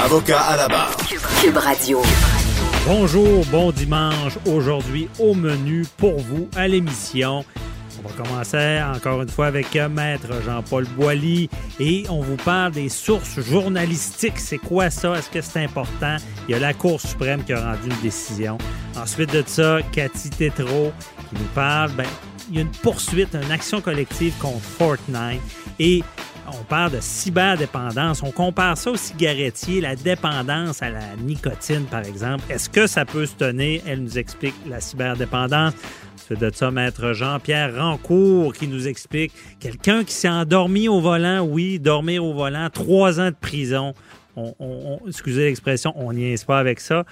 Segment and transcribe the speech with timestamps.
[0.00, 0.96] Avocat à la barre.
[1.40, 2.02] Cube Radio.
[2.86, 4.36] Bonjour, bon dimanche.
[4.46, 7.44] Aujourd'hui, au menu pour vous à l'émission.
[8.02, 12.72] On va commencer encore une fois avec euh, Maître Jean-Paul Boilly et on vous parle
[12.72, 14.38] des sources journalistiques.
[14.38, 15.14] C'est quoi ça?
[15.14, 16.16] Est-ce que c'est important?
[16.48, 18.58] Il y a la Cour suprême qui a rendu une décision.
[18.96, 20.92] Ensuite de ça, Cathy Tétrault
[21.28, 21.92] qui nous parle.
[21.92, 22.06] Ben,
[22.50, 25.40] il y a une poursuite, une action collective contre Fortnite
[25.78, 26.02] et
[26.60, 28.22] on parle de cyberdépendance.
[28.22, 32.44] On compare ça au cigarettier, la dépendance à la nicotine, par exemple.
[32.50, 33.82] Est-ce que ça peut se tenir?
[33.86, 35.74] Elle nous explique la cyberdépendance.
[36.16, 41.40] C'est de ça, maître Jean-Pierre Rancourt qui nous explique quelqu'un qui s'est endormi au volant.
[41.40, 43.94] Oui, dormir au volant, trois ans de prison.
[44.36, 47.04] On, excusez l'expression, on n'y est pas avec ça.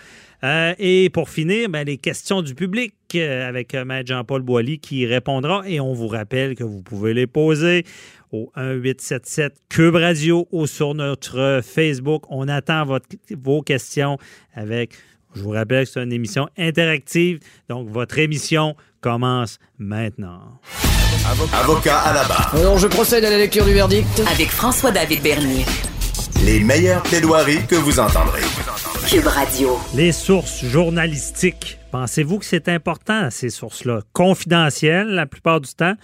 [0.43, 4.79] Euh, et pour finir, ben, les questions du public euh, avec euh, Maître Jean-Paul Boilly
[4.79, 5.63] qui répondra.
[5.67, 7.85] Et on vous rappelle que vous pouvez les poser
[8.33, 12.25] au 1877 Cube Radio ou sur notre Facebook.
[12.29, 13.07] On attend votre,
[13.43, 14.19] vos questions
[14.55, 14.95] avec,
[15.35, 17.41] je vous rappelle que c'est une émission interactive.
[17.69, 20.61] Donc, votre émission commence maintenant.
[21.53, 22.55] Avocat à la barre.
[22.55, 24.23] Alors, je procède à la lecture du verdict.
[24.31, 25.65] Avec François-David Bernier.
[26.45, 28.43] Les meilleures plaidoiries que vous entendrez.
[29.97, 31.81] Les sources journalistiques.
[31.91, 34.03] Pensez-vous que c'est important, ces sources-là?
[34.13, 35.95] Confidentielles, la plupart du temps.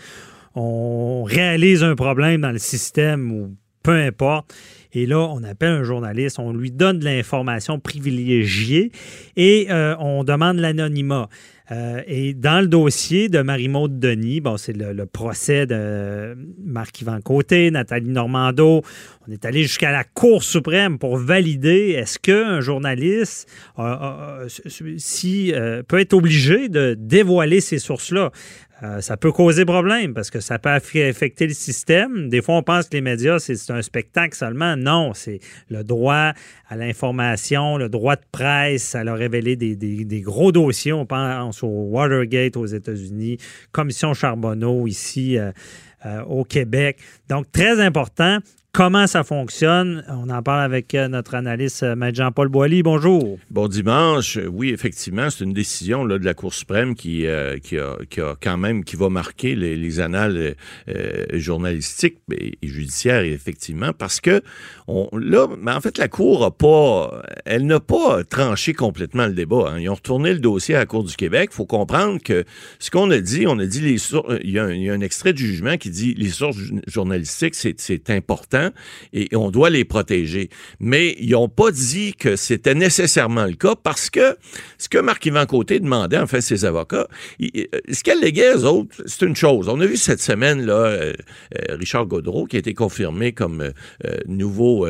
[0.56, 4.52] On réalise un problème dans le système ou peu importe.
[4.92, 8.90] Et là, on appelle un journaliste, on lui donne de l'information privilégiée
[9.36, 11.28] et euh, on demande l'anonymat.
[11.72, 17.70] Euh, et dans le dossier de Marie-Maude Denis, bon, c'est le, procès de Marc-Yvan Côté,
[17.70, 18.82] Nathalie Normando.
[19.26, 23.48] On est allé jusqu'à la Cour suprême pour valider est-ce qu'un journaliste
[24.98, 28.30] si, euh, peut être obligé de dévoiler ces sources-là.
[28.82, 32.28] Euh, ça peut causer problème parce que ça peut affecter le système.
[32.28, 34.76] Des fois, on pense que les médias, c'est un spectacle seulement.
[34.76, 36.32] Non, c'est le droit
[36.68, 38.82] à l'information, le droit de presse.
[38.82, 40.92] Ça a révélé des, gros dossiers.
[40.92, 43.38] On pense au Watergate aux États-Unis,
[43.72, 45.52] Commission Charbonneau ici euh,
[46.04, 46.98] euh, au Québec.
[47.30, 48.40] Donc, très important
[48.76, 50.04] comment ça fonctionne?
[50.08, 52.82] On en parle avec euh, notre analyste, euh, Maître Jean-Paul Boilly.
[52.82, 53.38] Bonjour.
[53.50, 54.38] Bon dimanche.
[54.52, 58.96] Oui, effectivement, c'est une décision de la Cour suprême qui, euh, a, quand même qui
[58.96, 60.54] va marquer les, les annales
[61.32, 64.42] journalistiques et, judiciaires, effectivement, parce que
[65.12, 69.70] là, mais en fait, la Cour a pas, elle n'a pas tranché complètement le débat.
[69.70, 69.80] Hein.
[69.80, 71.48] Ils ont retourné le dossier à la Cour du Québec.
[71.52, 72.44] Il faut comprendre que
[72.78, 74.34] ce qu'on a dit, on a dit les sources.
[74.42, 76.58] Il y, a un, il y a un extrait du jugement qui dit les sources
[76.86, 78.65] journalistiques, c'est important
[79.12, 80.50] et on doit les protéger.
[80.80, 84.36] Mais ils n'ont pas dit que c'était nécessairement le cas parce que
[84.78, 87.08] ce que Marc-Yvan Côté demandait, en fait, ses avocats,
[87.40, 89.68] euh, ce qu'elle léguait aux autres, c'est une chose.
[89.68, 91.12] On a vu cette semaine, là, euh,
[91.56, 93.72] euh, Richard Godreau, qui a été confirmé comme
[94.26, 94.86] nouveau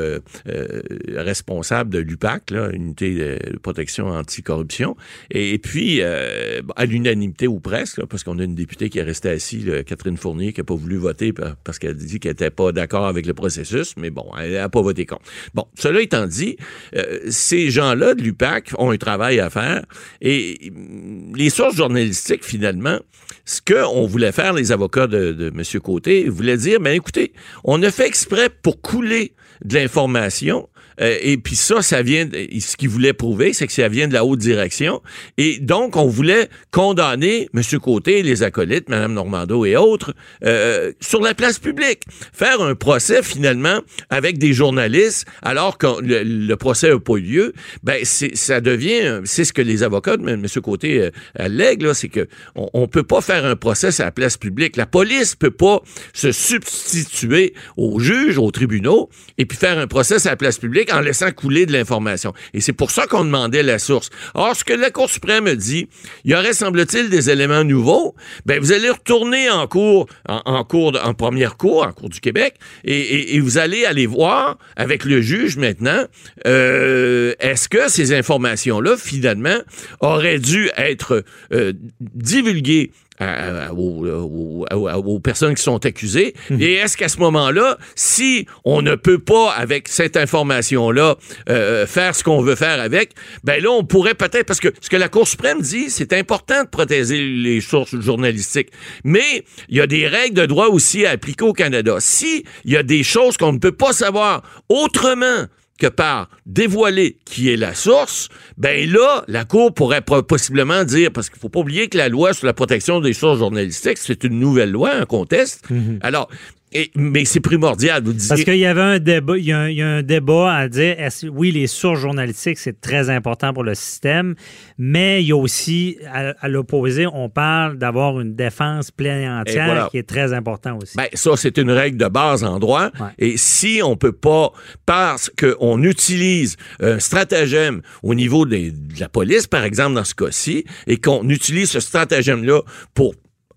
[1.08, 4.96] responsable de l'UPAC, Unité de protection anticorruption.
[5.30, 9.30] Et, et puis, à l'unanimité ou presque, parce qu'on a une députée qui est restée
[9.30, 13.06] assise, Catherine Fournier, qui n'a pas voulu voter parce qu'elle dit qu'elle n'était pas d'accord
[13.06, 13.65] avec le processus
[13.96, 15.22] mais bon, elle n'a pas voté contre.
[15.54, 16.56] Bon, cela étant dit,
[16.94, 19.84] euh, ces gens-là de l'UPAC ont un travail à faire
[20.20, 22.98] et mm, les sources journalistiques, finalement,
[23.44, 25.80] ce qu'on voulait faire, les avocats de, de M.
[25.80, 27.32] Côté, voulaient dire, ben écoutez,
[27.64, 29.32] on a fait exprès pour couler
[29.64, 30.68] de l'information
[31.00, 34.14] euh, et puis ça, ça vient, ce qu'il voulait prouver, c'est que ça vient de
[34.14, 35.02] la haute direction.
[35.36, 37.62] Et donc, on voulait condamner M.
[37.80, 40.14] Côté, les acolytes, Mme Normando et autres,
[40.44, 42.02] euh, sur la place publique.
[42.32, 47.52] Faire un procès, finalement, avec des journalistes, alors que le, procès n'a pas eu lieu,
[47.82, 50.46] ben, ça devient, c'est ce que les avocats de M.
[50.62, 54.36] Côté euh, allèguent, c'est que on, on peut pas faire un procès à la place
[54.36, 54.76] publique.
[54.76, 55.82] La police peut pas
[56.12, 60.85] se substituer aux juges, aux tribunaux, et puis faire un procès à la place publique
[60.92, 62.32] en laissant couler de l'information.
[62.54, 64.10] Et c'est pour ça qu'on demandait la source.
[64.34, 65.88] Or, ce que la Cour suprême dit,
[66.24, 68.14] il y aurait, semble-t-il, des éléments nouveaux.
[68.46, 72.20] Ben, vous allez retourner en cours, en, cours, de- en première cour, en cour du
[72.20, 72.54] Québec,
[72.84, 76.04] et, et- et vous allez aller voir avec le juge maintenant,
[76.46, 79.58] euh, est-ce que ces informations-là, finalement,
[80.00, 86.34] auraient dû être euh, divulguées à- à- aux, aux- aux- personnes qui sont accusées.
[86.58, 91.16] Et est-ce qu'à ce moment-là, si on ne peut pas, avec cette information-là,
[91.48, 93.12] euh, faire ce qu'on veut faire avec,
[93.44, 96.64] ben là, on pourrait peut-être, parce que ce que la Cour suprême dit, c'est important
[96.64, 98.68] de protéger les sources journalistiques.
[99.04, 101.96] Mais il y a des règles de droit aussi à appliquer au Canada.
[102.00, 105.46] Si il y a des choses qu'on ne peut pas savoir autrement
[105.78, 111.28] que par dévoiler qui est la source, ben là, la Cour pourrait possiblement dire, parce
[111.30, 114.38] qu'il faut pas oublier que la loi sur la protection des sources journalistiques, c'est une
[114.38, 115.66] nouvelle loi, un conteste.
[116.00, 116.28] Alors,
[116.72, 118.28] et- mais c'est primordial, vous disiez.
[118.28, 120.54] Parce qu'il y avait un débat, il y a un, il y a un débat
[120.54, 124.34] à dire, est-ce- oui, les sources journalistiques, c'est très important pour le système,
[124.76, 129.28] mais il y a aussi, à, à l'opposé, on parle d'avoir une défense pleine et
[129.28, 129.88] entière Et voilà.
[129.90, 130.96] qui est très important aussi.
[130.96, 132.90] Ben, ça, c'est une règle de base en droit.
[133.00, 133.06] Ouais.
[133.18, 134.52] Et si on peut pas,
[134.84, 140.14] parce qu'on utilise un stratagème au niveau des- de la police, par exemple, dans ce
[140.14, 142.60] cas-ci, et qu'on utilise ce stratagème-là
[142.94, 143.14] pour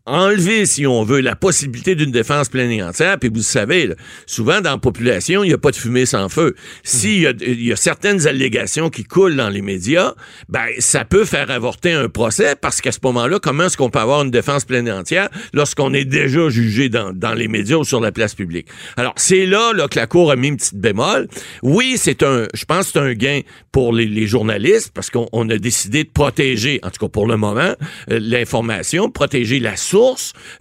[0.09, 3.17] enlever, si on veut, la possibilité d'une défense pleine et entière.
[3.19, 3.95] Puis vous savez, là,
[4.25, 6.55] souvent dans la population, il n'y a pas de fumée sans feu.
[6.83, 10.13] S'il y, y a certaines allégations qui coulent dans les médias,
[10.49, 13.99] ben ça peut faire avorter un procès parce qu'à ce moment-là, comment est-ce qu'on peut
[13.99, 17.83] avoir une défense pleine et entière lorsqu'on est déjà jugé dans, dans les médias ou
[17.83, 18.67] sur la place publique?
[18.97, 21.27] Alors, c'est là, là que la Cour a mis une petite bémol.
[21.61, 23.41] Oui, c'est un, je pense c'est un gain
[23.71, 27.27] pour les, les journalistes parce qu'on on a décidé de protéger, en tout cas pour
[27.27, 27.75] le moment,
[28.11, 29.98] euh, l'information, protéger la source.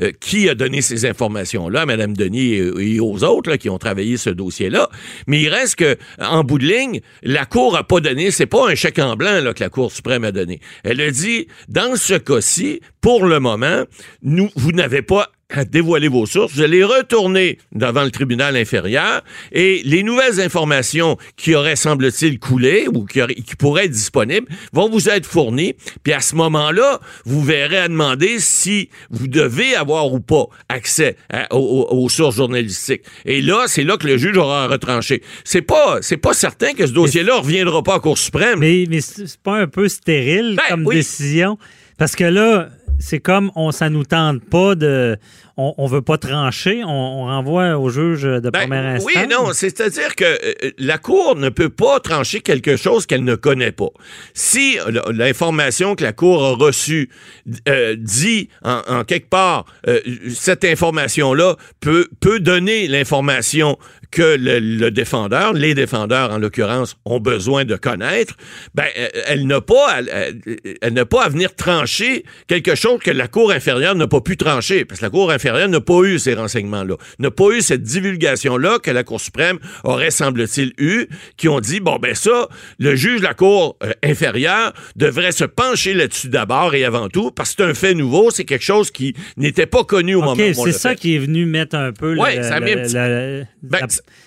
[0.00, 4.30] Euh, qui a donné ces informations-là, Mme Denis et, aux autres qui ont travaillé ce
[4.30, 4.88] dossier-là.
[5.26, 8.68] Mais il reste que, en bout de ligne, la Cour a pas donné, c'est pas
[8.68, 10.60] un chèque en blanc que la Cour suprême a donné.
[10.84, 13.84] Elle a dit, dans ce cas-ci, pour le moment,
[14.22, 15.30] nous, vous n'avez pas
[15.70, 21.54] dévoiler vos sources, vous allez retourner devant le tribunal inférieur et les nouvelles informations qui
[21.54, 25.74] auraient, semble-t-il, coulé ou qui, auraient- qui pourraient être disponibles vont vous être fournies.
[26.02, 31.16] Puis à ce moment-là, vous verrez à demander si vous devez avoir ou pas accès
[31.32, 33.02] à- aux, sources journalistiques.
[33.24, 35.22] Et là, c'est là que le juge aura retranché.
[35.44, 38.58] C'est pas, c'est pas certain que ce dossier-là reviendra pas à Cour suprême.
[38.58, 40.96] Mais, mais c'est c'est pas un peu stérile Ben, comme oui.
[40.96, 41.58] décision?
[41.96, 42.68] Parce que là,
[42.98, 45.16] c'est comme on ça nous tente pas de.
[45.60, 49.12] On, on veut pas trancher, on, on renvoie au juge de Ben, première instance.
[49.12, 53.34] Oui, non, c'est-à-dire que euh, la Cour ne peut pas trancher quelque chose qu'elle ne
[53.34, 53.90] connaît pas.
[54.34, 57.10] Si euh, l'information que la Cour a reçue
[57.68, 59.98] euh, dit en, en quelque part, euh,
[60.32, 63.76] cette information-là peut, peut donner l'information
[64.10, 68.36] que le, le défendeur, les défendeurs en l'occurrence, ont besoin de connaître,
[68.74, 69.98] ben, euh, elle n'a pas,
[70.80, 74.36] elle n'a pas à venir trancher quelque chose que la Cour inférieure n'a pas pu
[74.36, 77.82] trancher, parce que la Cour inférieure n'a pas eu ces renseignements-là, n'a pas eu cette
[77.82, 81.06] divulgation-là que la Cour suprême aurait, semble-t-il, eu,
[81.36, 82.48] qui ont dit, bon, ben ça,
[82.78, 87.30] le juge de la Cour euh, inférieure devrait se pencher là-dessus d'abord et avant tout,
[87.30, 90.34] parce que c'est un fait nouveau, c'est quelque chose qui n'était pas connu au moment
[90.42, 90.96] où on c'est ça fait.
[90.96, 92.94] qui est venu mettre un peu le- ça le- petit-
[93.62, 93.78] Ben,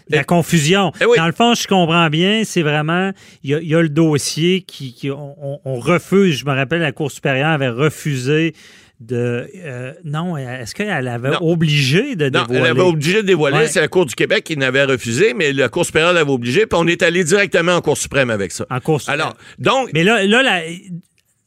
[0.10, 0.92] la, la confusion.
[1.02, 1.18] Eh oui.
[1.18, 3.12] Dans le fond, je comprends bien, c'est vraiment,
[3.44, 6.46] il y, a- il y a le dossier qui, qui- on, on- on refuse, je
[6.46, 8.54] me rappelle, la Cour supérieure avait refusé
[9.02, 9.48] de...
[9.66, 11.38] euh, non, est-ce qu'elle avait Non.
[11.42, 12.60] obligé de Non, dévoiler?
[12.60, 13.58] elle avait obligé de dévoiler.
[13.58, 13.68] Ouais.
[13.68, 16.80] C'est la Cour du Québec qui n'avait refusé, mais la Cour supérieure l'avait obligé, puis
[16.82, 18.66] on est allé directement en Cour suprême avec ça.
[18.70, 19.20] En Cour suprême.
[19.20, 20.62] Alors, donc, Mais là, là, la-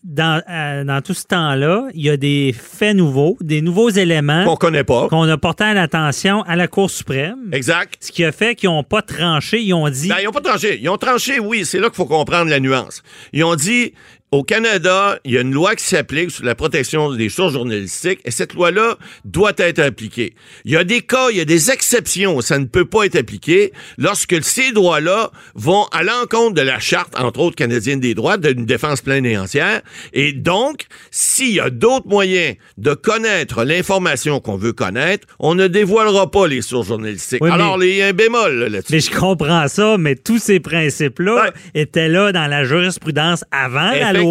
[0.03, 4.45] dans, euh, dans tout ce temps-là, il y a des faits nouveaux, des nouveaux éléments
[4.45, 5.09] qu'on connaît pas.
[5.09, 7.39] qu'on a porté à l'attention à la Cour suprême.
[7.53, 7.95] Exact.
[8.01, 10.09] Ce qui a fait qu'ils n'ont pas tranché, ils ont dit...
[10.09, 10.79] Ben, ils n'ont pas tranché.
[10.83, 13.03] Ils ont tranché, oui, c'est là qu'il faut comprendre la nuance.
[13.33, 13.95] Ils ont dit,
[14.35, 18.19] au Canada, il y a une loi qui s'applique sur la protection des sources journalistiques
[18.25, 20.35] et cette loi-là doit être appliquée.
[20.65, 23.15] Il y a des cas, il y a des exceptions, ça ne peut pas être
[23.15, 28.37] appliqué lorsque ces droits-là vont à l'encontre de la charte, entre autres canadienne des droits,
[28.37, 29.83] d'une défense pleine et entière.
[30.13, 35.69] Et donc, s'il y a d'autres moyens de connaître l'information qu'on veut connaître, on ne
[35.69, 37.41] dévoilera pas les sources journalistiques.
[37.41, 38.93] Oui, Alors, il y a un bémol là, là-dessus.
[38.95, 41.51] Mais je comprends ça, mais tous ces principes-là Ouais.
[41.75, 44.24] étaient là dans la jurisprudence avant la loi.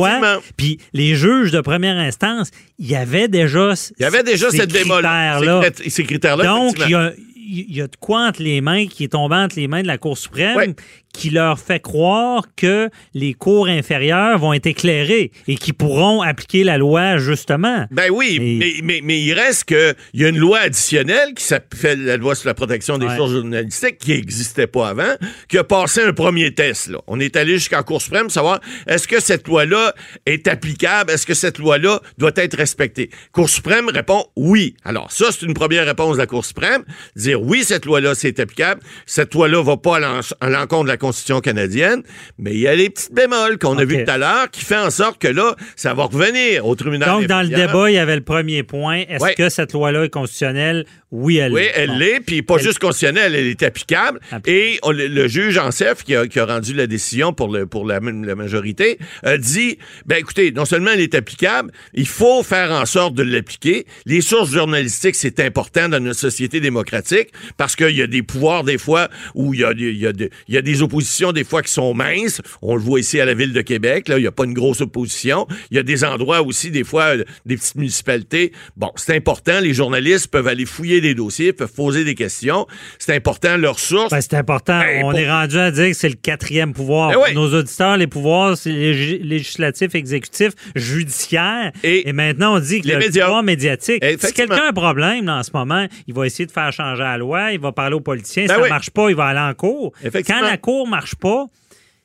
[0.57, 4.57] Puis les juges de première instance, il y avait déjà Il y avait déjà ces
[4.57, 5.37] cette bémol-là.
[5.39, 5.61] critères-là.
[5.63, 6.43] Ces crit- Ces critères-là.
[6.45, 9.35] Donc, il y a, il y a de quoi entre les mains qui est tombé
[9.35, 10.75] entre les mains de la Cour suprême Ouais.
[11.13, 16.63] Qui leur fait croire que les cours inférieures vont être éclairés et qui pourront appliquer
[16.63, 17.85] la loi justement.
[17.91, 21.33] Ben oui, Et- mais, mais, mais il reste que il y a une loi additionnelle
[21.35, 23.15] qui s'appelle la loi sur la protection des Ouais.
[23.15, 25.13] sources journalistiques qui n'existait pas avant,
[25.47, 26.87] qui a passé un premier test.
[26.89, 26.99] Là.
[27.07, 29.93] On est allé jusqu'en Cour suprême savoir est-ce que cette loi-là
[30.25, 33.09] est applicable, est-ce que cette loi-là doit être respectée?
[33.31, 34.75] Cour suprême répond oui.
[34.83, 36.83] Alors ça, c'est une première réponse de la Cour suprême,
[37.15, 38.81] dire oui, cette loi-là, c'est applicable.
[39.05, 39.97] Cette loi-là va pas
[40.41, 42.01] à l'encontre de la Constitution canadienne,
[42.37, 44.77] mais il y a les petites bémols qu'on a vues tout à l'heure qui fait
[44.77, 47.09] en sorte que là, ça va revenir au tribunal.
[47.09, 49.03] Donc, dans le débat, il y avait le premier point.
[49.09, 49.35] Est-ce Ouais.
[49.35, 50.85] que cette loi-là est constitutionnelle?
[51.11, 51.71] Oui, elle Oui, l'est.
[51.75, 51.97] elle Bon.
[51.97, 54.19] l'est, puis pas Elle- juste constitutionnelle, elle est applicable.
[54.31, 54.49] Applicable.
[54.49, 57.49] Et on- le, le juge en chef qui a, qui a rendu la décision pour,
[57.53, 62.07] le, pour la, la majorité a dit, ben écoutez, non seulement elle est applicable, il
[62.07, 63.85] faut faire en sorte de l'appliquer.
[64.07, 68.63] Les sources journalistiques, c'est important dans notre société démocratique parce qu'il y a des pouvoirs
[68.63, 70.11] des fois où il y a, y, a
[70.47, 70.92] y a des oppositions
[71.33, 72.41] des fois qui sont minces.
[72.61, 74.53] On le voit ici à la ville de Québec, là, il n'y a pas une
[74.53, 75.47] grosse opposition.
[75.71, 78.51] Il y a des endroits aussi, des fois, euh, des petites municipalités.
[78.77, 82.67] Bon, c'est important, les journalistes peuvent aller fouiller des dossiers, peuvent poser des questions.
[82.99, 84.11] C'est important, leurs sources.
[84.11, 84.79] Ben, c'est important.
[84.79, 87.11] Ben, On pour- est rendu à dire que c'est le quatrième pouvoir.
[87.11, 91.71] Ben nos auditeurs, les pouvoirs c'est lég- législatif, exécutif, judiciaire.
[91.83, 93.25] Et Et, maintenant, on dit que les le médias.
[93.25, 94.03] pouvoir médiatique.
[94.19, 97.01] Si quelqu'un a un problème là, en ce moment, il va essayer de faire changer
[97.03, 98.43] la loi, il va parler aux politiciens.
[98.43, 98.69] Si ça oui.
[98.69, 99.93] marche pas, il va aller en cour.
[100.03, 100.41] Effectivement.
[100.41, 101.45] Quand la cour marche pas,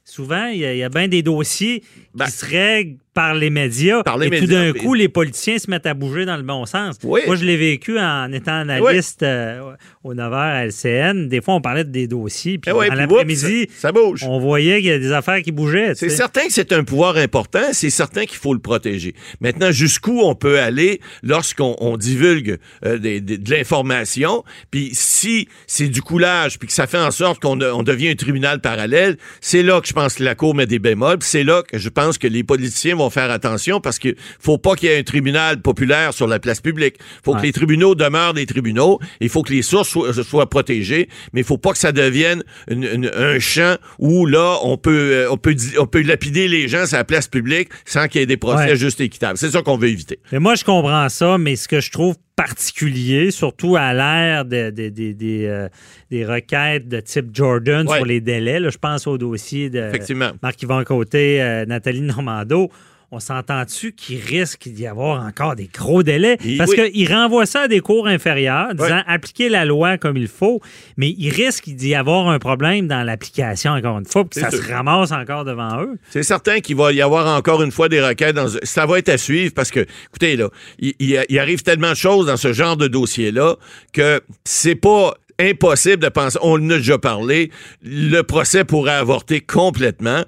[0.04, 1.82] souvent, il y a, bien des dossiers
[2.14, 4.04] Ben, qui se règlent par les médias.
[4.04, 4.78] Par les et tout d'un oui.
[4.78, 6.96] coup, les politiciens se mettent à bouger dans le bon sens.
[7.02, 7.22] Oui.
[7.26, 9.72] Moi, je l'ai vécu en étant analyste euh,
[10.04, 11.26] au 9h à LCN.
[11.28, 12.58] Des fois, on parlait de des dossiers.
[12.58, 14.22] Puis Eh en puis l'après-midi, ça, ça bouge.
[14.24, 15.94] on voyait qu'il y a des affaires qui bougeaient.
[15.96, 19.14] C'est certain que c'est un pouvoir important, c'est certain qu'il faut le protéger.
[19.40, 25.48] Maintenant, jusqu'où on peut aller lorsqu'on on divulgue euh, des- des- de l'information, puis si
[25.66, 28.60] c'est du coulage, puis que ça fait en sorte qu'on de- on devient un tribunal
[28.60, 31.62] parallèle, c'est là que je pense que la Cour met des bémols, puis c'est là
[31.62, 34.92] que je pense que les politiciens vont faire attention parce qu'il faut pas qu'il y
[34.92, 36.96] ait un tribunal populaire sur la place publique.
[37.24, 37.40] faut Ouais.
[37.40, 41.40] que les tribunaux demeurent des tribunaux, il faut que les sources soient, soient protégées, mais
[41.40, 45.30] il faut pas que ça devienne une- une- un champ où là, on peut, euh,
[45.30, 48.26] on, peut, on peut lapider les gens sur la place publique sans qu'il y ait
[48.26, 48.76] des procès Ouais.
[48.76, 49.38] justes et équitables.
[49.38, 50.18] C'est ça qu'on veut éviter.
[50.32, 54.70] Mais moi, je comprends ça, mais ce que je trouve particulier, surtout à l'ère de-
[54.70, 55.68] de- de- des, euh,
[56.10, 57.96] des requêtes de type Jordan Ouais.
[57.96, 59.90] sur les délais, là, je pense au dossier de.
[60.42, 62.70] Marc-Yvan Côté, euh, Nathalie Normando.
[63.10, 66.36] On s'entend-tu qu'il risque d'y avoir encore des gros délais?
[66.58, 66.90] Parce oui.
[66.92, 70.60] qu'il renvoie ça à des cours inférieurs, disant appliquer la loi comme il faut,
[70.98, 74.50] mais il risque d'y avoir un problème dans l'application, encore une fois, pour que ça
[74.50, 74.62] sûr.
[74.62, 75.96] se ramasse encore devant eux.
[76.10, 78.36] C'est certain qu'il va y avoir encore une fois des requêtes.
[78.36, 78.48] Dans...
[78.62, 81.96] Ça va être à suivre parce que, écoutez, là, il, il- il arrive tellement de
[81.96, 83.56] choses dans ce genre de dossier-là
[83.94, 87.50] que c'est pas impossible de penser, on en a déjà parlé,
[87.82, 90.24] le procès pourrait avorter complètement.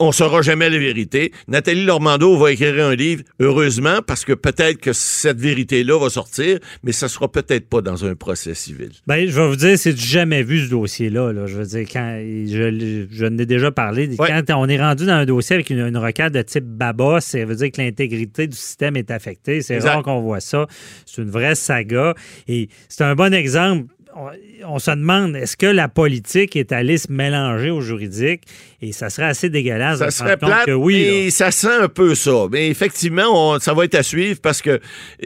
[0.00, 1.32] On saura jamais la vérité.
[1.48, 6.60] Nathalie Normando va écrire un livre, heureusement, parce que peut-être que cette vérité-là va sortir,
[6.84, 8.90] mais ça sera peut-être pas dans un procès civil.
[9.08, 11.32] Ben, je vais vous dire, c'est jamais vu ce dossier-là.
[11.32, 11.46] là.
[11.48, 14.08] Je veux dire, quand je, je n'ai déjà parlé.
[14.18, 14.28] Ouais.
[14.28, 17.44] Quand on est rendu dans un dossier avec une, une requête de type BABA, ça
[17.44, 19.62] veut dire que l'intégrité du système est affectée.
[19.62, 20.68] C'est rare qu'on voit ça.
[21.06, 22.14] C'est une vraie saga.
[22.46, 23.92] Et c'est un bon exemple.
[24.16, 24.30] On,
[24.66, 28.42] on se demande, est-ce que la politique est allée se mélanger au juridique?
[28.80, 31.02] Et ça serait assez dégueulasse Ça serait plate, que oui.
[31.04, 31.10] là.
[31.10, 32.46] mais ça sent un peu ça.
[32.52, 34.78] Mais effectivement, on- ça va être à suivre parce que, euh,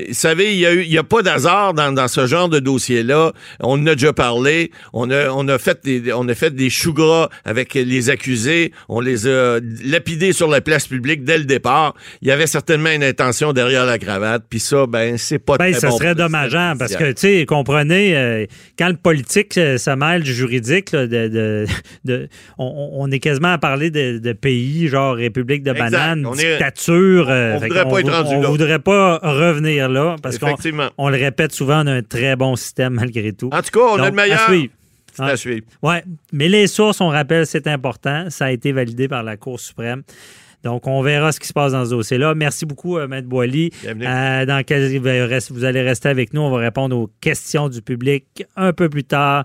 [0.08, 0.58] vous savez, il
[0.90, 3.32] y a, a pas d'hasard dans, dans ce genre de dossier-là.
[3.60, 4.70] On en a déjà parlé.
[4.94, 8.72] On a, on a fait des, on a fait des choux gras avec les accusés.
[8.88, 11.94] On les a lapidés sur la place publique dès le départ.
[12.22, 14.44] Il y avait certainement une intention derrière la cravate.
[14.48, 17.44] Puis ça, ben, c'est pas Ben, très ça bon serait dommageant parce que, tu sais,
[17.46, 18.46] comprenez, euh,
[18.78, 21.66] quand le politique euh, mêle du juridique, là, de, de-
[22.06, 25.90] de- on, on est quasiment à parler de, de pays, genre République de Exact.
[25.90, 27.28] banane, On est- dictature.
[27.28, 28.48] euh, on voudrait pas être vou- rendu On là.
[28.48, 30.54] voudrait pas revenir là parce qu'on
[30.98, 33.50] on le répète souvent, on a un très bon système malgré tout.
[33.52, 34.40] En tout cas, on a le meilleur.
[34.40, 34.72] À suivre.
[35.14, 35.30] C'est Ouais.
[35.30, 35.66] à suivre.
[35.82, 38.26] Ouais, mais les sources, on rappelle, c'est important.
[38.30, 40.02] Ça a été validé par la Cour suprême.
[40.64, 42.36] Donc, on verra ce qui se passe dans ce dossier-là.
[42.36, 43.70] Merci beaucoup, euh, Maître Boily.
[43.84, 44.96] Euh, dans quel,
[45.50, 46.40] vous allez rester avec nous.
[46.40, 49.44] On va répondre aux questions du public un peu plus tard.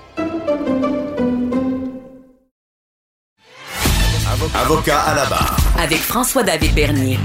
[4.53, 5.55] Avocat à la barre.
[5.79, 7.17] Avec François-David Bernier.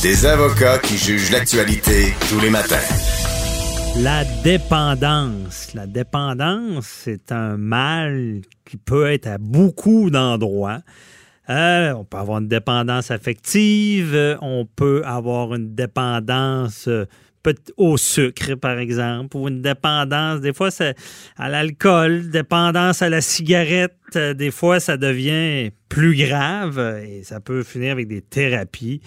[0.00, 2.76] Des avocats qui jugent l'actualité tous les matins.
[3.98, 5.74] La dépendance.
[5.74, 10.80] La dépendance, c'est un mal qui peut être à beaucoup d'endroits.
[11.50, 17.04] Euh, on peut avoir une dépendance affective, on peut avoir une dépendance euh,
[17.76, 20.94] au sucre, par exemple, ou une dépendance, des fois, c'est
[21.36, 27.38] à l'alcool, dépendance à la cigarette, euh, des fois, ça devient plus grave et ça
[27.40, 29.00] peut finir avec des thérapies.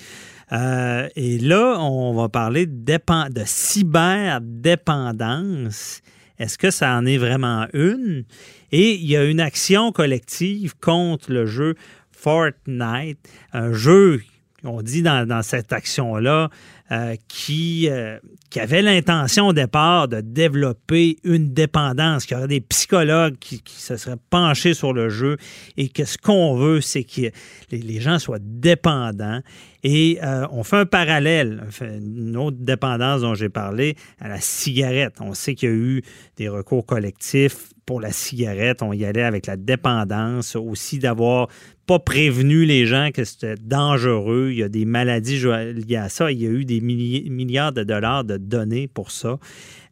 [0.51, 6.01] Euh, et là, on va parler de, de cyberdépendance.
[6.39, 8.23] Est-ce que ça en est vraiment une?
[8.71, 11.75] Et il y a une action collective contre le jeu
[12.11, 13.19] Fortnite,
[13.53, 14.21] un jeu,
[14.63, 16.49] on dit dans, dans cette action-là,
[16.91, 18.19] euh, qui, euh,
[18.49, 23.61] qui avait l'intention au départ de développer une dépendance, qu'il y aurait des psychologues qui,
[23.65, 25.37] se seraient penchés sur le jeu
[25.77, 27.31] et que ce qu'on veut, c'est que
[27.71, 29.39] les, gens soient dépendants.
[29.83, 35.15] Et euh, on fait un parallèle, une autre dépendance dont j'ai parlé, à la cigarette.
[35.21, 36.03] On sait qu'il y a eu
[36.35, 38.83] des recours collectifs pour la cigarette.
[38.83, 41.49] On y allait avec la dépendance, aussi d'avoir
[41.87, 44.47] pas prévenu les gens que c'était dangereux.
[44.53, 46.31] Il y a des maladies liées à ça.
[46.31, 49.39] Il y a eu des milliards de dollars de données pour ça.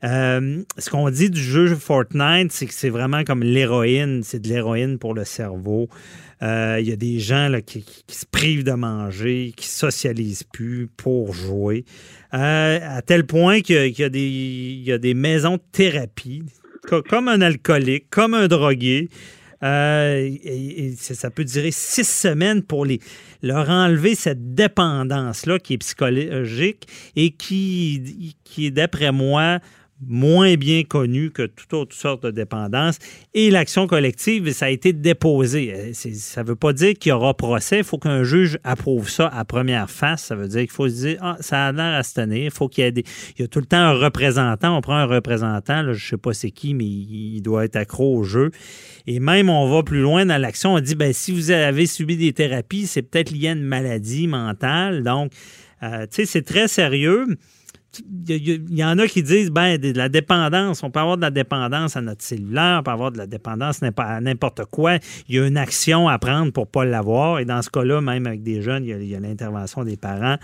[0.06, 4.22] Euh, ce qu'on dit du jeu Fortnite, c'est que c'est vraiment comme l'héroïne.
[4.24, 5.89] C'est de l'héroïne pour le cerveau.
[6.41, 11.34] Euh, il y a des gens qui, se privent de manger, qui socialisent plus pour
[11.34, 11.84] jouer.
[12.34, 14.03] Euh, à tel point qu'il y,
[14.94, 16.44] a des maisons de thérapie,
[17.09, 19.09] comme un alcoolique, comme un drogué.
[19.62, 20.38] Euh,
[20.95, 23.00] ça peut durer six semaines pour les,
[23.41, 29.59] leur enlever cette dépendance-là qui est psychologique et qui, qui est, d'après moi,
[30.06, 33.00] moins bien connu que toute autre sorte de dépendance.
[33.34, 35.74] Et l'action collective, ça a été déposé.
[35.74, 37.79] Euh, ça ne veut pas dire qu'il y aura procès.
[37.79, 40.24] Il faut qu'un juge approuve ça à première face.
[40.24, 42.46] Ça veut dire qu'il faut se dire, ah, ça a l'air à se tenir.
[42.46, 43.03] Il faut qu'il y ait des...
[43.38, 44.77] Il y a tout le temps un représentant.
[44.77, 48.18] On prend un représentant, je ne sais pas c'est qui, mais il doit être accro
[48.18, 48.51] au jeu.
[49.08, 50.75] Et même, on va plus loin dans l'action.
[50.75, 54.27] On dit, ben, si vous avez subi des thérapies, c'est peut-être lié à une maladie
[54.27, 55.03] mentale.
[55.03, 55.31] Donc,
[55.83, 57.25] euh, tu sais, c'est très sérieux
[58.27, 61.31] il y, en a qui disent ben de la dépendance, on peut avoir de la
[61.31, 64.97] dépendance à notre cellulaire, on peut avoir de la dépendance à n'importe quoi.
[65.27, 67.39] Il y a une action à prendre pour pas l'avoir.
[67.39, 70.37] Et dans ce cas-là, même avec des jeunes, il y a, l'intervention des parents.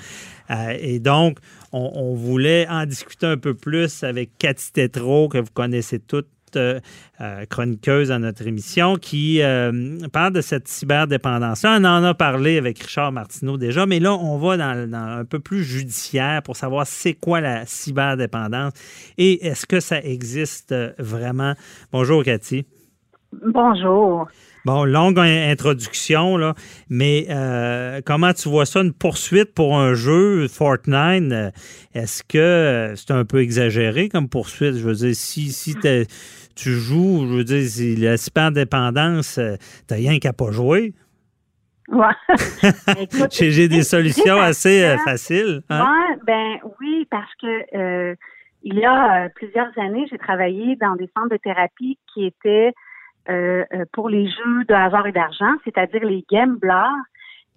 [0.49, 1.37] Euh, et donc,
[1.71, 7.45] on, voulait en discuter un peu plus avec Cathy Tétrault, que vous connaissez toutes euh,
[7.49, 11.63] chroniqueuse à notre émission, qui euh, parle de cette cyberdépendance.
[11.63, 15.39] on en a parlé avec Richard Martineau déjà, mais là, on va dans, un peu
[15.39, 18.73] plus judiciaire pour savoir c'est quoi la cyberdépendance
[19.17, 21.53] et est-ce que ça existe vraiment?
[21.91, 22.65] Bonjour, Cathy.
[23.43, 24.27] Bonjour.
[24.65, 26.55] Bon, longue introduction, là,
[26.89, 31.31] mais euh, comment tu vois ça, une poursuite pour un jeu Fortnite?
[31.93, 34.75] Est-ce que c'est un peu exagéré comme poursuite?
[34.75, 35.75] Je veux dire, si, si
[36.55, 39.55] tu joues, je veux dire, si la super-dépendance, euh,
[39.87, 40.93] t'as rien qu'à pas jouer.
[41.89, 42.07] Ouais.
[43.31, 45.61] J'ai des solutions assez euh, faciles.
[45.69, 46.15] Hein?
[46.25, 48.15] ben oui, parce que
[48.67, 52.73] il y a plusieurs années, j'ai travaillé dans des centres de thérapie qui étaient
[53.27, 56.93] euh, euh, pour les jeux de hasard et d'argent, c'est-à-dire les gamblers.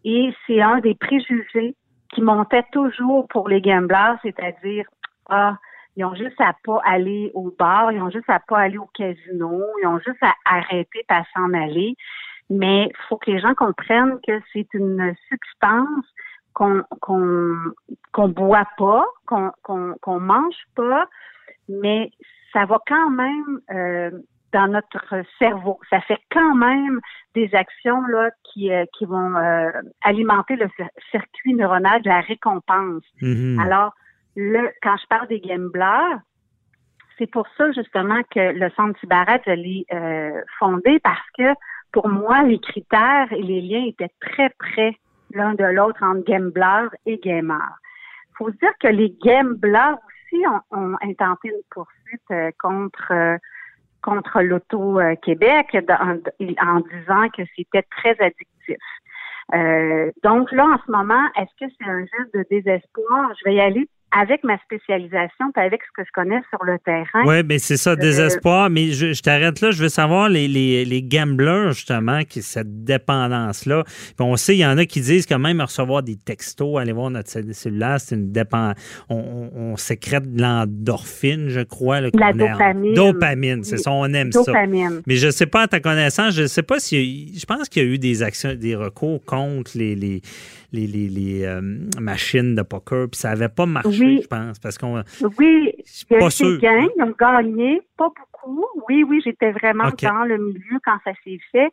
[0.03, 1.75] Et c'est un des préjugés
[2.15, 4.87] qui montait toujours pour les gamblers, c'est-à-dire
[5.29, 5.59] ah,
[5.99, 8.89] ils ont juste à pas aller au bar, ils ont juste à pas aller au
[8.95, 11.97] casino, ils ont juste à arrêter à s'en aller.
[12.49, 16.07] Mais il faut que les gens comprennent que c'est une substance
[16.55, 17.53] qu'on qu'on
[18.13, 21.09] qu'on boit pas, qu'on qu'on qu'on mange pas,
[21.69, 22.13] mais
[22.53, 24.11] ça va quand même euh,
[24.53, 25.81] dans notre cerveau.
[25.91, 27.01] Ça fait quand même
[27.35, 29.71] des actions là qui, euh, qui vont euh,
[30.03, 30.69] alimenter le
[31.11, 33.03] circuit neuronal de la récompense.
[33.21, 33.61] Mm-hmm.
[33.61, 33.93] Alors,
[34.39, 36.21] le, quand je parle des gamblers,
[37.19, 41.53] c'est pour ça justement que le Centre Tibaret, je l'ai euh, fondé parce que
[41.91, 44.97] pour moi, les critères et les liens étaient très près
[45.33, 47.79] l'un de l'autre entre gamblers et gamers.
[48.37, 53.37] faut se dire que les gamblers aussi ont, ont intenté une poursuite euh, contre euh,
[54.03, 56.19] contre l'Auto-Québec en,
[56.65, 58.79] en disant que c'était très addictif.
[59.55, 63.33] Euh, donc là, en ce moment, est-ce que c'est un geste de désespoir?
[63.41, 66.79] Je vais y aller avec ma spécialisation puis avec ce que je connais sur le
[66.79, 67.25] terrain.
[67.27, 68.71] Oui, mais c'est ça, désespoir.
[68.71, 69.71] Mais je, je t'arrête là.
[69.71, 73.85] Je veux savoir les, les, les gamblers, justement, qui cette dépendance-là.
[73.85, 76.93] Puis on sait, il y en a qui disent quand même recevoir des textos, aller
[76.93, 78.77] voir notre cellulaire, c'est une dépendance.
[79.09, 82.01] On, on, sécrète de l'endorphine, je crois.
[82.01, 82.95] Là, La dopamine.
[82.95, 84.91] Dopamine, c'est ça, on aime dopamine.
[84.91, 85.03] ça.
[85.07, 87.39] Mais je ne sais pas, à ta connaissance, je ne sais pas si.
[87.39, 90.23] Je pense qu'il y a eu des actions, des recours contre les, les
[90.73, 91.61] les, les, les euh,
[92.01, 95.03] machines de poker, puis ça n'avait pas marché, je pense, parce qu'on...
[95.39, 95.73] Oui,
[96.11, 98.67] il y a eu gains, ils ont gagné, pas beaucoup.
[98.89, 101.71] Oui, oui, j'étais vraiment dans le milieu quand ça s'est fait,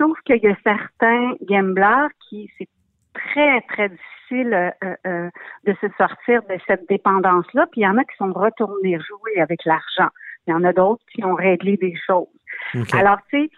[0.00, 2.68] sauf qu'il y a certains gamblers qui, c'est
[3.12, 5.30] très, très difficile euh, euh,
[5.64, 9.40] de se sortir de cette dépendance-là, puis il y en a qui sont retournés jouer
[9.40, 10.10] avec l'argent.
[10.46, 12.26] Il y en a d'autres qui ont réglé des choses.
[12.92, 13.50] Alors, tu sais,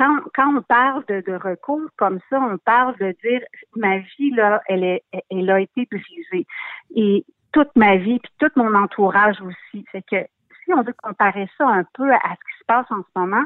[0.00, 3.42] quand, quand on parle de, de, recours comme ça, on parle de dire
[3.76, 6.46] ma vie là, elle est, elle a été brisée
[6.94, 9.84] et toute ma vie puis tout mon entourage aussi.
[9.92, 10.24] C'est que
[10.64, 13.44] si on veut comparer ça un peu à ce qui se passe en ce moment,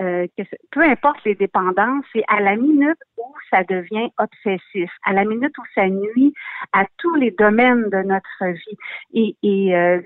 [0.00, 5.12] euh, que peu importe les dépendances, c'est à la minute où ça devient obsessif, à
[5.12, 6.32] la minute où ça nuit
[6.72, 8.78] à tous les domaines de notre vie.
[9.14, 10.00] Et, et euh,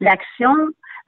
[0.00, 0.54] l'action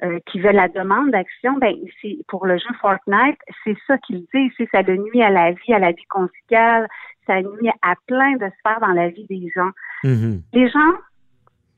[0.02, 4.26] euh, qui veut la demande d'action, ben c'est pour le jeu Fortnite, c'est ça qu'il
[4.34, 6.86] dit, c'est ça le nuit à la vie, à la vie conjugale,
[7.26, 9.70] ça nuit à plein de sphères dans la vie des gens.
[10.04, 10.40] Mm-hmm.
[10.52, 10.92] Les gens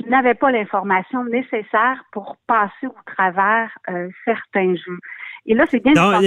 [0.09, 4.99] n'avaient pas l'information nécessaire pour passer au travers euh, certains jeux.
[5.47, 6.23] Et là, c'est bien Donc,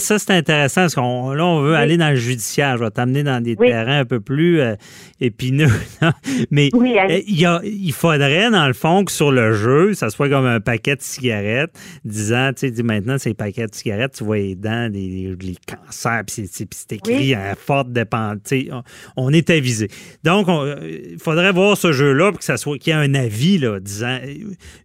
[0.00, 2.76] ça, c'est intéressant parce qu'on là, on veut aller dans le judiciaire.
[2.76, 4.74] Je vais t'amener dans des terrains un peu plus euh,
[5.20, 5.70] épineux.
[6.50, 10.46] Mais euh, il, il faudrait, dans le fond, que sur le jeu, ça soit comme
[10.46, 14.56] un paquet de cigarettes, disant, tu sais, maintenant, ces paquets de cigarettes, tu vois les
[14.56, 15.36] dents, les,
[15.68, 18.52] cancers, puis c'est écrit à forte dépendance.
[18.72, 18.82] On,
[19.16, 19.88] on est avisé.
[20.24, 20.48] Donc,
[20.82, 24.18] il faudrait voir ce jeu-là, que ça soit qu'il y un avis, là, disant,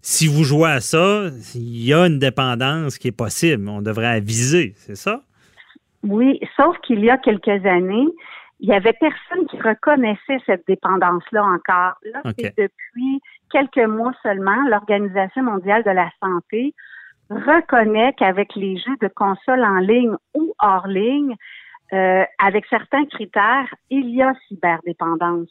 [0.02, 4.08] si vous jouez à ça, il y a une dépendance qui est possible on devrait
[4.08, 5.22] aviser, c'est ça?
[6.04, 8.08] Oui, sauf qu'il y a quelques années,
[8.60, 11.96] il y avait personne qui reconnaissait cette dépendance-là encore.
[12.12, 16.74] Là, c'est depuis quelques mois seulement, l'Organisation mondiale de la santé
[17.30, 21.36] reconnaît qu'avec les jeux de console en ligne ou hors ligne,
[21.94, 25.50] euh, avec certains critères, il y a cyberdépendance.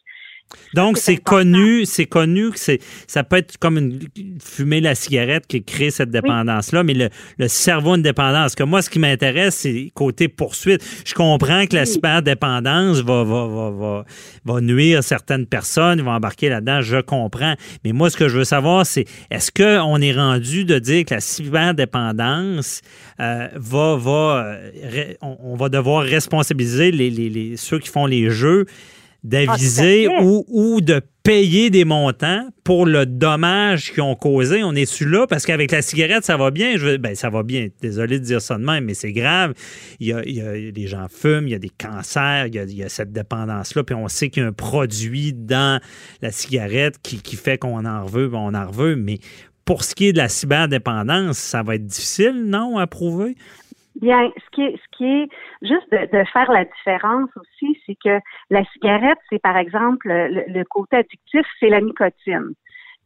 [0.74, 4.00] Donc, c'est connu, c'est connu que c'est, ça peut être comme une
[4.40, 8.54] fumer la cigarette qui crée cette dépendance-là, mais le, le, cerveau une dépendance.
[8.54, 10.84] Que moi, ce qui m'intéresse, c'est côté poursuite.
[11.04, 14.04] Je comprends que la cyberdépendance va, va, va, va,
[14.44, 17.54] va nuire certaines personnes, va embarquer là-dedans, je comprends.
[17.84, 21.14] Mais moi, ce que je veux savoir, c'est est-ce qu'on est rendu de dire que
[21.14, 22.82] la cyberdépendance
[23.20, 28.30] euh, va, va, euh, on, va devoir responsabiliser les, les, les, ceux qui font les
[28.30, 28.66] jeux
[29.26, 34.62] d'aviser ah, ou, ou, de payer des montants pour le dommage qu'ils ont causé.
[34.62, 35.26] On est sur là?
[35.26, 36.76] Parce qu'avec la cigarette, ça va bien.
[36.76, 37.66] Je, ben, ça va bien.
[37.82, 39.52] Désolé de dire ça de même, mais c'est grave.
[39.98, 42.54] Il y, a, il y a, les gens fument, il y a des cancers, il
[42.54, 43.82] y a, il y a cette dépendance-là.
[43.82, 45.80] Puis on sait qu'il y a un produit dans
[46.22, 48.94] la cigarette qui, qui fait qu'on en veut, on en veut.
[48.94, 49.18] Mais
[49.64, 53.34] pour ce qui est de la cyberdépendance, ça va être difficile, non, à prouver?
[54.00, 55.28] Bien, ce qui est, ce qui est
[55.62, 60.96] juste de, faire la différence aussi, c'est que la cigarette, c'est par exemple le, côté
[60.96, 62.52] addictif, c'est la nicotine.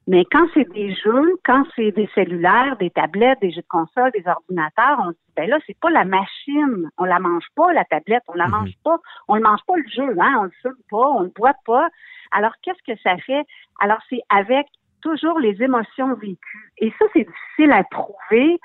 [0.09, 4.11] Mais quand c'est des jeux, quand c'est des cellulaires, des tablettes, des jeux de console,
[4.13, 7.73] des ordinateurs, on se dit ben là, c'est pas la machine, on la mange pas
[7.73, 8.51] la tablette, on la mhm.
[8.51, 8.97] mange pas,
[9.29, 11.89] on ne mange pas le jeu, hein, on le fume pas, on le boit pas.
[12.33, 13.45] Alors qu'est-ce que ça fait?
[13.79, 14.67] Alors c'est avec
[15.01, 16.73] toujours les émotions vécues.
[16.79, 18.59] Et ça, c'est difficile à prouver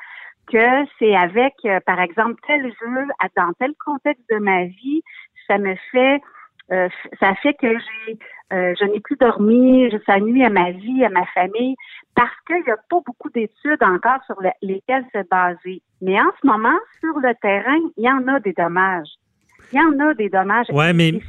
[0.47, 5.01] que c'est avec, euh, par exemple, tel jeu, dans tel contexte de ma vie,
[5.47, 6.21] ça me fait,
[6.71, 8.17] euh, ça fait que j'ai,
[8.53, 11.75] euh, je n'ai plus dormi, ça nuit à ma vie, à ma famille,
[12.15, 15.81] parce qu'il n'y a pas beaucoup d'études encore sur lesquelles se baser.
[16.01, 19.09] Mais en ce moment, sur le terrain, il y en a des dommages.
[19.71, 20.67] Il y en a des dommages.
[20.69, 21.19] Ouais, mais...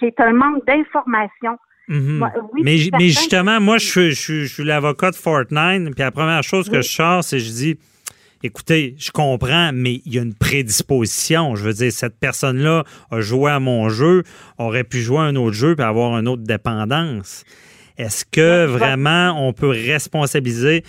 [0.00, 1.58] C'est un manque d'information.
[1.88, 2.28] Mhm.
[2.54, 6.68] mais, mais justement, moi, je, je, je suis l'avocat de Fortnite, puis la première chose
[6.68, 7.78] que je sors, c'est je dis
[8.42, 11.56] écoutez, je comprends, mais il y a une prédisposition.
[11.56, 14.22] Je veux dire, cette personne-là a joué à mon jeu,
[14.58, 17.44] aurait pu jouer à un autre jeu et avoir une autre dépendance.
[17.98, 20.84] Est-ce que vraiment on peut responsabiliser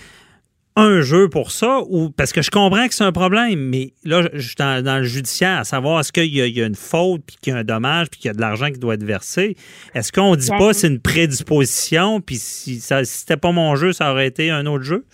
[0.76, 4.28] un jeu pour ça ou parce que je comprends que c'est un problème, mais là,
[4.32, 6.66] je suis dans, dans le judiciaire, à savoir est-ce qu'il y, a- il y a
[6.66, 8.78] une faute, puis qu'il y a un dommage, puis qu'il y a de l'argent qui
[8.78, 9.56] doit être versé.
[9.94, 10.58] Est-ce qu'on dit Bien.
[10.58, 14.50] pas c'est une prédisposition, puis si, ça, si c'était pas mon jeu, ça aurait été
[14.50, 15.04] un autre jeu?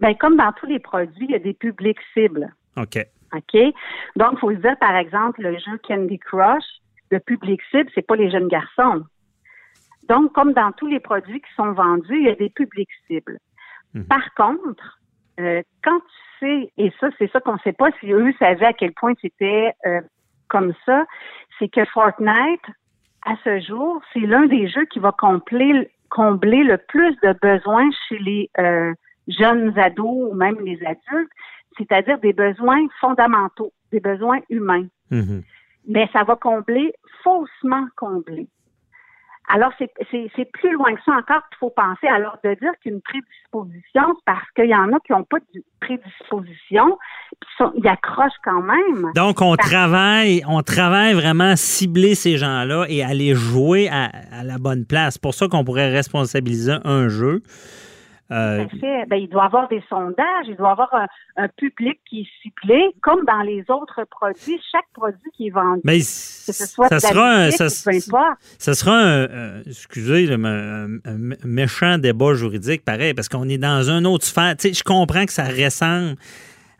[0.00, 2.52] Ben, comme dans tous les produits, il y a des publics cibles.
[2.76, 2.98] OK.
[3.34, 3.60] OK?
[4.16, 6.64] Donc, il faut se dire, par exemple, le jeu Candy Crush,
[7.10, 9.04] le public cible, c'est pas les jeunes garçons.
[10.08, 13.38] Donc, comme dans tous les produits qui sont vendus, il y a des publics cibles.
[13.94, 14.06] Mhm.
[14.06, 14.98] Par contre,
[15.40, 18.72] euh, quand tu sais, et ça, c'est ça qu'on sait pas si eux savaient à
[18.72, 20.00] quel point c'était euh,
[20.48, 21.04] comme ça,
[21.58, 22.64] c'est que Fortnite,
[23.24, 27.88] à ce jour, c'est l'un des jeux qui va combler, combler le plus de besoins
[28.08, 28.92] chez les euh,
[29.28, 31.30] jeunes ados ou même les adultes,
[31.78, 34.86] c'est-à-dire des besoins fondamentaux, des besoins humains.
[35.10, 35.42] Mhm.
[35.88, 36.92] Mais ça va combler,
[37.24, 38.46] faussement combler.
[39.48, 39.90] Alors, c'est-
[40.52, 42.06] plus loin que ça encore qu'il faut penser.
[42.06, 46.96] Alors, de dire qu'une prédisposition, parce qu'il y en a qui n'ont pas de prédisposition,
[47.74, 49.10] ils accrochent quand même.
[49.14, 54.10] Donc, on travaille, on travaille vraiment à cibler ces gens-là et à les jouer à,
[54.32, 55.14] à la bonne place.
[55.14, 57.42] C'est pour ça qu'on pourrait responsabiliser un jeu.
[58.32, 59.06] Euh, Tout à fait.
[59.08, 62.20] Ben, il doit y avoir des sondages, il doit y avoir un, un public qui
[62.22, 64.60] est ciblé, comme dans les autres produits.
[64.72, 68.98] Chaque produit qui est vendu, mais que ce soit ça sera un, ça, ça sera
[68.98, 74.56] un, excusez, un, un méchant débat juridique, pareil, parce qu'on est dans un autre sphère.
[74.56, 76.16] Tu sais, je comprends que ça ressemble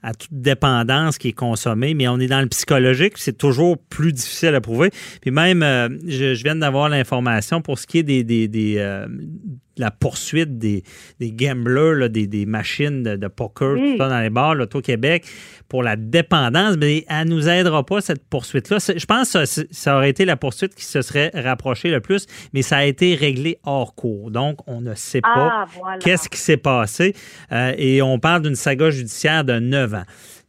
[0.02, 4.12] à toute dépendance qui est consommée, mais on est dans le psychologique, c'est toujours plus
[4.12, 4.90] difficile à prouver.
[5.20, 8.76] Puis même, euh, je, je viens d'avoir l'information pour ce qui est des, des, des,
[8.78, 10.82] euh, de la poursuite des,
[11.18, 15.24] des gamblers, là, des, des machines de, de poker, tout ça dans les bars, l'Auto-Québec,
[15.68, 18.76] pour la dépendance, mais elle nous aidera pas, cette poursuite-là.
[18.94, 22.26] Je pense que ça, ça aurait été la poursuite qui se serait rapprochée le plus,
[22.52, 24.30] mais ça a été réglé hors cours.
[24.30, 25.98] Donc, on ne sait pas Ah, voilà.
[25.98, 27.14] qu'est-ce qui s'est passé.
[27.52, 29.91] Euh, et on parle d'une saga judiciaire de 9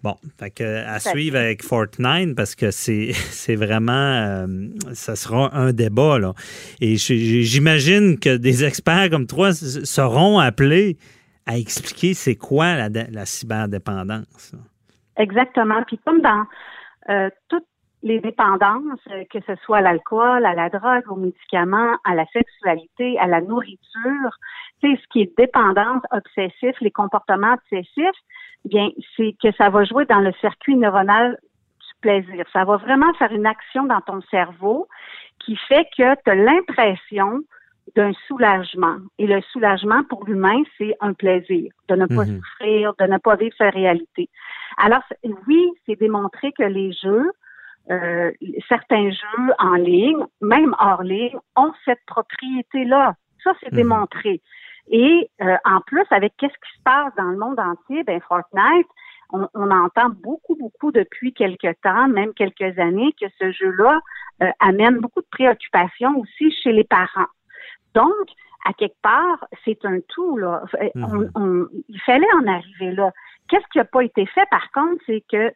[0.04, 4.48] Bon, fait que à suivre avec Fortnite parce que c'est c'est vraiment euh,
[4.94, 6.34] ça sera un débat là.
[6.82, 10.98] Et j'imagine que des experts comme toi seront appelés
[11.46, 14.54] à expliquer c'est quoi la, la cyberdépendance.
[14.54, 14.60] là.
[15.18, 15.84] Exactement.
[15.84, 16.46] Puis comme dans
[17.10, 17.66] euh, toutes
[18.02, 22.26] les dépendances, euh, que ce soit à l'alcool, à la drogue, aux médicaments, à la
[22.28, 24.38] sexualité, à la nourriture,
[24.82, 28.20] tu sais, ce qui est dépendance, obsessif, les comportements obsessifs,
[28.66, 31.38] bien, c'est que ça va jouer dans le circuit neuronal
[31.80, 32.46] du plaisir.
[32.54, 34.88] Ça va vraiment faire une action dans ton cerveau
[35.40, 37.42] qui fait que tu as l'impression
[37.96, 38.98] d'un soulagement.
[39.20, 42.38] Et le soulagement, pour l'humain, c'est un plaisir, de ne pas Mhm.
[42.38, 44.30] souffrir, de ne pas vivre sa réalité.
[44.78, 45.04] Alors,
[45.48, 47.30] oui, c'est démontré que les jeux,
[47.92, 48.32] euh,
[48.70, 53.16] certains jeux en ligne, même hors ligne, ont cette propriété-là.
[53.44, 53.78] Ça, c'est Mhm.
[53.78, 54.42] démontré.
[54.90, 58.88] Et euh, en plus, avec qu'est-ce qui se passe dans le monde entier, ben Fortnite,
[59.32, 64.00] on, on entend beaucoup, beaucoup depuis quelques temps, même quelques années, que ce jeu-là
[64.44, 67.28] euh, amène beaucoup de préoccupations aussi chez les parents.
[67.96, 68.14] Donc,
[68.66, 70.38] à quelque part, c'est un tout.
[70.38, 70.64] Là.
[70.82, 71.32] Euh, Mhm.
[71.36, 73.12] On- on- il fallait en arriver là.
[73.50, 75.52] Qu'est-ce qui n'a pas été fait, par contre, c'est que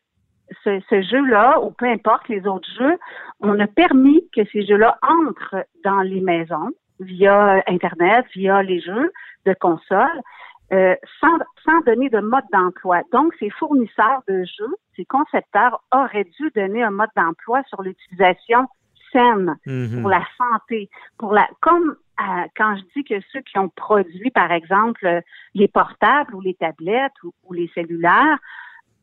[0.64, 2.98] ce, ce jeu-là, ou peu importe les autres jeux,
[3.42, 9.12] on a permis que ces jeux-là entrent dans les maisons via Internet, via les jeux
[9.46, 10.22] de console,
[10.74, 13.02] euh, sans, sans donner de mode d'emploi.
[13.12, 18.68] Donc, ces fournisseurs de jeux, ces concepteurs auraient dû donner un mode d'emploi sur l'utilisation
[19.12, 20.02] saine Mhm.
[20.02, 22.24] pour la santé, pour la comme euh,
[22.58, 25.22] quand je dis que ceux qui ont produit, par exemple,
[25.54, 28.40] les portables ou les tablettes ou, ou les cellulaires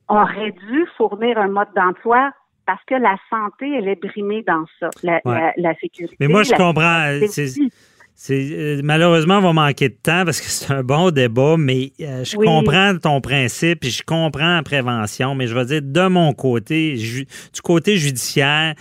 [0.09, 2.33] auraient dû fournir un mode d'emploi
[2.67, 5.35] parce que la santé, elle est brimée dans ça, la, Ouais.
[5.41, 6.17] la, la sécurité.
[6.21, 7.05] Mais moi, je comprends.
[8.55, 12.23] euh, malheureusement on va manquer de temps parce que c'est un bon débat, mais euh,
[12.25, 12.47] je Oui.
[12.47, 16.97] comprends ton principe et je comprends la prévention, mais je vais dire de mon côté,
[16.97, 18.75] ju- du côté judiciaire,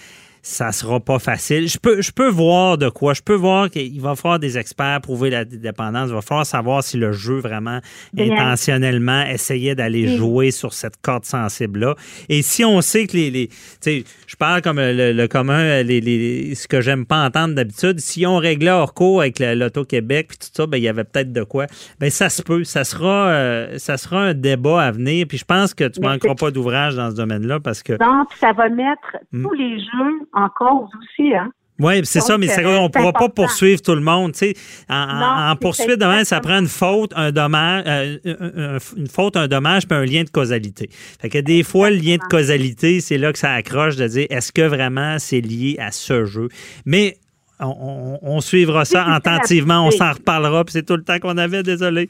[0.46, 1.70] ça sera pas facile.
[1.70, 3.14] Je peux, je peux voir de quoi.
[3.14, 6.10] Je peux voir qu'il va falloir des experts prouver la dépendance.
[6.10, 7.80] Il va falloir savoir si le jeu vraiment
[8.12, 8.30] Bien.
[8.34, 10.18] intentionnellement essayait d'aller Oui.
[10.18, 11.96] jouer sur cette corde sensible-là.
[12.28, 13.32] Et si on sait que les.
[13.32, 17.26] les tu sais, je parle comme le, le commun, les, les- ce que j'aime pas
[17.26, 18.00] entendre d'habitude.
[18.02, 21.06] Si on réglait hors cours avec la- l'Auto-Québec puis tout ça, ben, il y avait
[21.06, 21.68] peut-être de quoi.
[22.02, 22.66] Ben, ça se peut.
[22.66, 25.26] Ça sera, euh, ça sera un débat à venir.
[25.28, 27.94] Puis je pense que tu manqueras pas d'ouvrage dans ce domaine-là parce que.
[27.94, 29.00] Non, ça va mettre
[29.32, 29.44] Mm.
[29.44, 31.52] tous les jeux en cause aussi, hein.
[31.80, 34.34] Oui, c'est ça, mais c'est- euh, on ne pourra pas poursuivre tout le monde.
[34.34, 34.54] tu sais.
[34.88, 39.08] En, Non, en poursuite, demain, ça prend une faute, un dommage, euh, un- un- une
[39.08, 40.88] faute, un dommage, puis un lien de causalité.
[41.20, 44.28] Fait que des fois, le lien de causalité, c'est là que ça accroche de dire
[44.30, 46.48] est-ce que vraiment c'est lié à ce jeu?
[46.86, 47.18] Mais
[47.60, 49.88] on, on suivra ça attentivement.
[49.88, 50.64] On s'en reparlera.
[50.66, 52.08] Puis c'est tout le temps qu'on avait, désolé.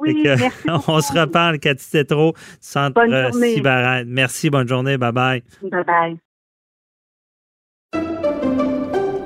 [0.00, 0.56] Oui, que, merci
[0.88, 3.00] on se reparle, Cathy Tétrault, Centre.
[3.54, 4.08] Cyberraide.
[4.08, 4.96] Merci, bonne journée.
[4.96, 5.42] Bye-bye.
[5.70, 6.16] Bye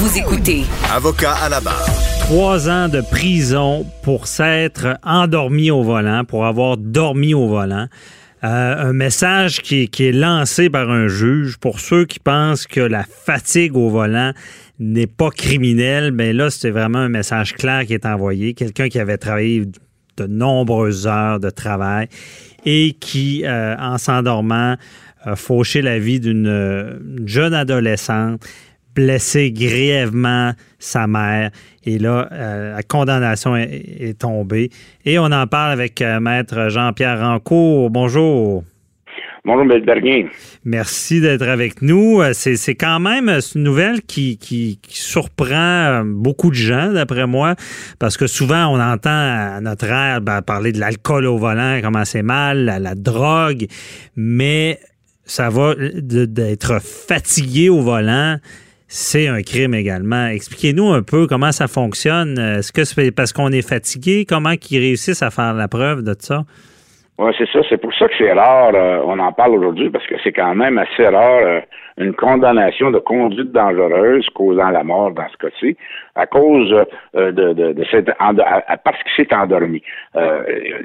[0.00, 1.84] Vous écoutez Avocat à la barre.
[2.20, 7.86] Trois ans de prison pour s'être endormi au volant, pour avoir dormi au volant.
[8.42, 12.80] Euh, un message qui, qui est lancé par un juge pour ceux qui pensent que
[12.80, 14.32] la fatigue au volant
[14.78, 16.12] n'est pas criminelle.
[16.12, 18.54] Mais là, c'était vraiment un message clair qui est envoyé.
[18.54, 19.66] Quelqu'un qui avait travaillé
[20.16, 22.08] de nombreuses heures de travail
[22.64, 24.76] et qui, euh, en s'endormant,
[25.22, 28.42] a fauché la vie d'une euh, jeune adolescente,
[28.94, 31.50] blessé grièvement sa mère.
[31.84, 34.70] Et là, euh, la condamnation est, est tombée.
[35.04, 37.90] Et on en parle avec euh, Maître Jean-Pierre Rancourt.
[37.90, 38.64] Bonjour.
[39.42, 39.84] Bonjour, M.
[39.84, 40.28] Bernier.
[40.64, 42.20] Merci d'être avec nous.
[42.20, 47.54] Euh, C'est quand même une nouvelle qui, qui, qui surprend beaucoup de gens, d'après moi,
[47.98, 52.04] parce que souvent, on entend à notre ère ben, parler de l'alcool au volant, comment
[52.04, 53.66] c'est mal, la, la drogue,
[54.14, 54.78] mais
[55.24, 58.36] ça va d'être fatigué au volant.
[58.92, 60.26] C'est un crime également.
[60.26, 62.36] Expliquez-nous un peu comment ça fonctionne.
[62.38, 64.26] Est-ce que c'est parce qu'on est fatigué?
[64.28, 66.42] Comment qu'ils réussissent à faire la preuve de ça?
[67.16, 67.60] Oui, c'est ça.
[67.68, 68.74] C'est pour ça que c'est rare.
[68.74, 71.60] euh, on en parle aujourd'hui parce que c'est quand même assez rare euh,
[71.98, 75.76] une condamnation de conduite dangereuse causant la mort dans ce cas-ci
[76.16, 76.74] à cause
[77.14, 79.84] euh, de, cette parce qu'il s'est endormi.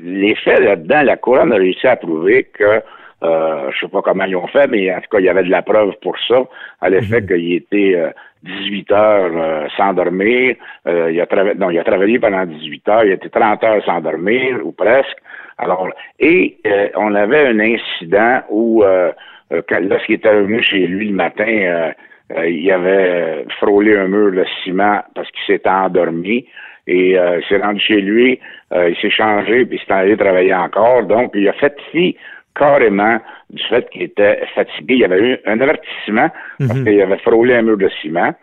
[0.04, 2.84] Les faits là-dedans, la couronne a réussi à prouver que
[3.24, 5.44] euh, je sais pas comment ils ont fait, mais en tout cas, il y avait
[5.44, 6.44] de la preuve pour ça,
[6.82, 8.10] à l'effet qu'il était euh,
[8.44, 10.56] 18 heures euh, sans dormir.
[10.88, 13.84] Euh, il, a trava- non, il a travaillé pendant 18 heures, il été 30 heures
[13.86, 15.18] sans dormir, ou presque.
[15.58, 19.12] Alors, et euh, on avait un incident où, euh,
[19.54, 21.92] euh, lorsqu'il était revenu chez lui le matin, euh,
[22.38, 26.46] euh, il avait frôlé un mur de ciment parce qu'il s'était endormi.
[26.88, 28.40] Et euh, il s'est rendu chez lui,
[28.72, 31.04] euh, il s'est changé, puis il s'est allé travailler encore.
[31.04, 32.16] Donc, il a fait fi
[32.56, 34.96] carrément du fait qu'il était fatigué.
[34.96, 38.34] Il y avait eu un avertissement parce qu'il avait frôlé un mur de ciment.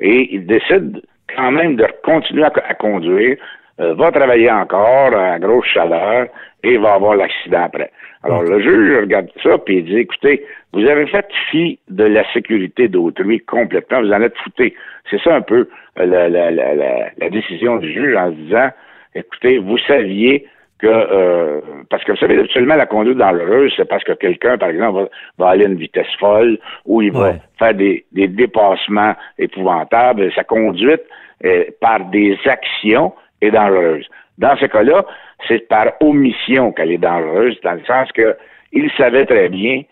[0.00, 1.02] Et il décide
[1.34, 3.36] quand même de continuer à, à conduire,
[3.80, 6.26] euh, va travailler encore à grosse chaleur
[6.64, 7.90] et va avoir l'accident après.
[8.24, 12.24] Alors le juge regarde ça puis il dit écoutez, vous avez fait fi de la
[12.32, 14.74] sécurité d'autrui complètement, vous en êtes fouté.
[15.10, 18.36] C'est ça un peu euh, la, la, la, la, la décision du juge en se
[18.36, 18.70] disant
[19.14, 20.46] écoutez, vous saviez
[20.78, 21.60] que euh,
[21.90, 25.08] parce que vous savez, absolument la conduite dangereuse, c'est parce que quelqu'un, par exemple, va,
[25.38, 27.40] va aller à une vitesse folle ou il va Ouais.
[27.58, 30.32] faire des, des dépassements épouvantables.
[30.34, 31.02] Sa conduite,
[31.44, 34.06] euh, par des actions, est dangereuse.
[34.38, 35.04] Dans ce cas-là,
[35.48, 38.36] c'est par omission qu'elle est dangereuse, dans le sens que
[38.72, 39.82] il savait très bien,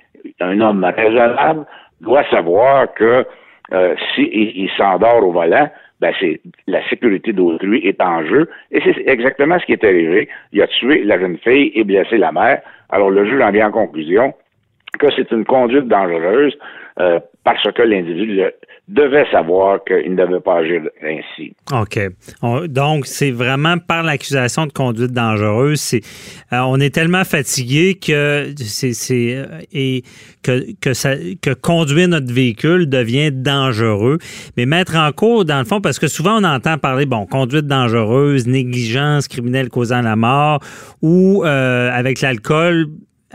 [0.40, 1.64] un homme raisonnable
[2.00, 3.24] doit savoir que
[3.72, 5.68] euh, si il, il s'endort au volant,
[6.00, 8.48] ben c'est la sécurité d'autrui est en jeu.
[8.70, 10.28] Et c'est exactement ce qui est arrivé.
[10.52, 12.60] Il a tué la jeune fille et blessé la mère.
[12.90, 14.34] Alors le juge en vient en conclusion
[14.98, 16.56] que c'est une conduite dangereuse
[17.00, 18.42] euh, parce que l'individu
[18.88, 21.54] devait savoir qu'il ne devait pas agir ainsi.
[21.72, 21.98] OK.
[22.42, 25.94] On- donc, c'est vraiment par l'accusation de conduite dangereuse.
[26.52, 30.02] Euh, on est tellement fatigué que c'est, c'est, euh, et
[30.44, 34.18] que, que, ça, que conduire notre véhicule devient dangereux.
[34.56, 37.66] Mais mettre en cause, dans le fond, parce que souvent on entend parler, bon, conduite
[37.66, 40.60] dangereuse, négligence criminelle causant la mort,
[41.02, 42.86] ou euh, avec l'alcool,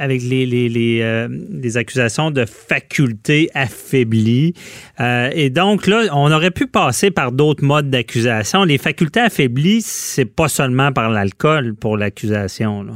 [0.01, 1.27] avec les, les, les, euh,
[1.63, 4.53] les accusations de facultés affaiblies.
[4.99, 8.63] Euh, et donc, là, on aurait pu passer par d'autres modes d'accusation.
[8.63, 12.83] Les facultés affaiblies, c'est pas seulement par l'alcool pour l'accusation.
[12.83, 12.93] là.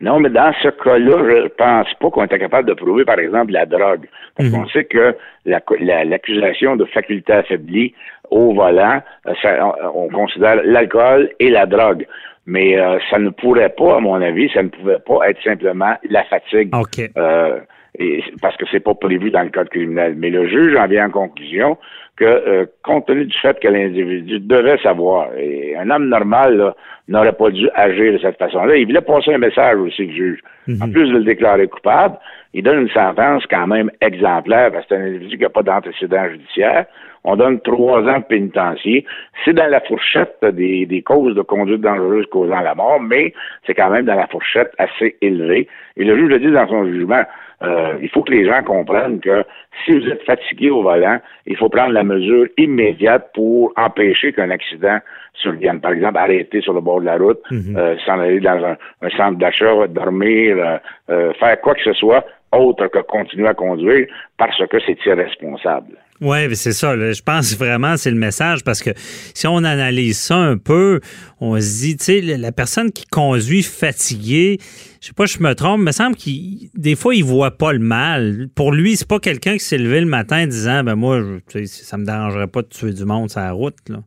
[0.00, 3.52] Non, mais dans ce cas-là, je pense pas qu'on était capable de prouver, par exemple,
[3.52, 4.06] la drogue.
[4.36, 5.14] Parce qu'on sait que
[5.46, 7.94] la- la- l'accusation de faculté affaiblie
[8.30, 9.56] au volant, euh, ça-
[9.94, 12.06] on, on considère l'alcool et la drogue.
[12.46, 15.96] Mais euh, ça ne pourrait pas, à mon avis, ça ne pouvait pas être simplement
[16.08, 16.74] la fatigue.
[16.74, 17.10] OK.
[17.16, 17.58] Euh,
[17.98, 20.14] et, parce que c'est pas prévu dans le code criminel.
[20.16, 21.78] Mais le juge en vient en conclusion
[22.16, 26.74] que, euh, compte tenu du fait que l'individu devait savoir, et un homme normal
[27.08, 30.40] n'aurait pas dû agir de cette façon-là, il voulait passer un message aussi, le juge.
[30.66, 30.82] Mhm.
[30.82, 32.18] En plus de le déclarer coupable,
[32.54, 35.62] il donne une sentence quand même exemplaire parce que c'est un individu qui n'a pas
[35.62, 36.86] d'antécédent judiciaire.
[37.22, 39.04] On donne trois ans de pénitencier.
[39.44, 43.34] C'est dans la fourchette des, des causes de conduite dangereuse causant la mort, mais
[43.66, 45.68] c'est quand même dans la fourchette assez élevée.
[45.96, 47.24] Et le juge le dit dans son jugement.
[47.62, 49.44] Euh, il faut que les gens comprennent que
[49.84, 54.50] si vous êtes fatigué au volant, il faut prendre la mesure immédiate pour empêcher qu'un
[54.50, 54.98] accident
[55.34, 55.80] survienne.
[55.80, 59.10] Par exemple, arrêter sur le bord de la route, euh, s'en aller dans un, un
[59.10, 60.78] centre d'achat, dormir, euh,
[61.10, 64.06] euh, faire quoi que ce soit autre que continuer à conduire
[64.38, 65.96] parce que c'est irresponsable.
[66.20, 66.96] Oui, c'est ça.
[66.96, 67.12] là.
[67.12, 71.00] Je pense vraiment c'est le message parce que si on analyse ça un peu,
[71.40, 74.56] on se dit, tu sais, la- personne qui conduit fatiguée,
[75.02, 77.50] je sais pas, je me trompe, mais il me semble qu'il des fois il voit
[77.50, 78.46] pas le mal.
[78.54, 81.38] Pour lui, c'est pas quelqu'un qui s'est levé le matin en disant, ben moi, je-
[81.60, 83.76] tu sais, ça me dérangerait pas de tuer du monde sur la route.
[83.88, 83.98] Là.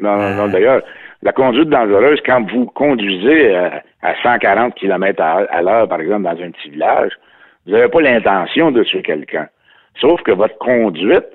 [0.00, 0.48] Non, non, non.
[0.48, 0.82] D'ailleurs,
[1.22, 3.68] la conduite dangereuse, quand vous conduisez euh,
[4.02, 7.12] à 140 km à, à l'heure, par exemple, dans un petit village,
[7.66, 9.46] vous n'avez pas l'intention de tuer quelqu'un.
[10.00, 11.26] Sauf que votre conduite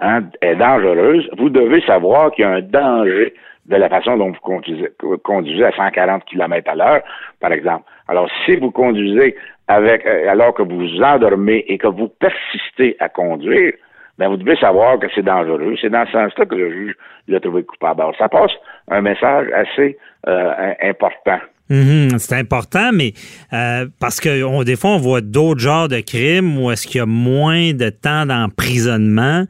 [0.00, 1.28] hein, est dangereuse.
[1.38, 3.34] Vous devez savoir qu'il y a un danger
[3.66, 4.88] de la façon dont vous conduisez,
[5.22, 7.02] conduisez à 140 km à l'heure,
[7.40, 7.84] par exemple.
[8.08, 9.36] Alors, si vous conduisez
[9.68, 13.72] avec, euh, alors que vous vous endormez et que vous persistez à conduire,
[14.18, 15.76] ben vous devez savoir que c'est dangereux.
[15.80, 16.94] C'est dans ce sens-là que le juge
[17.28, 18.00] l'a trouvé coupable.
[18.00, 18.52] Alors, ça passe
[18.88, 19.96] un message assez
[20.26, 21.38] euh, important.
[21.70, 23.12] Mhm, c'est important, mais
[23.52, 26.98] euh, parce que on, des fois, on voit d'autres genres de crimes où est-ce qu'il
[26.98, 29.44] y a moins de temps d'emprisonnement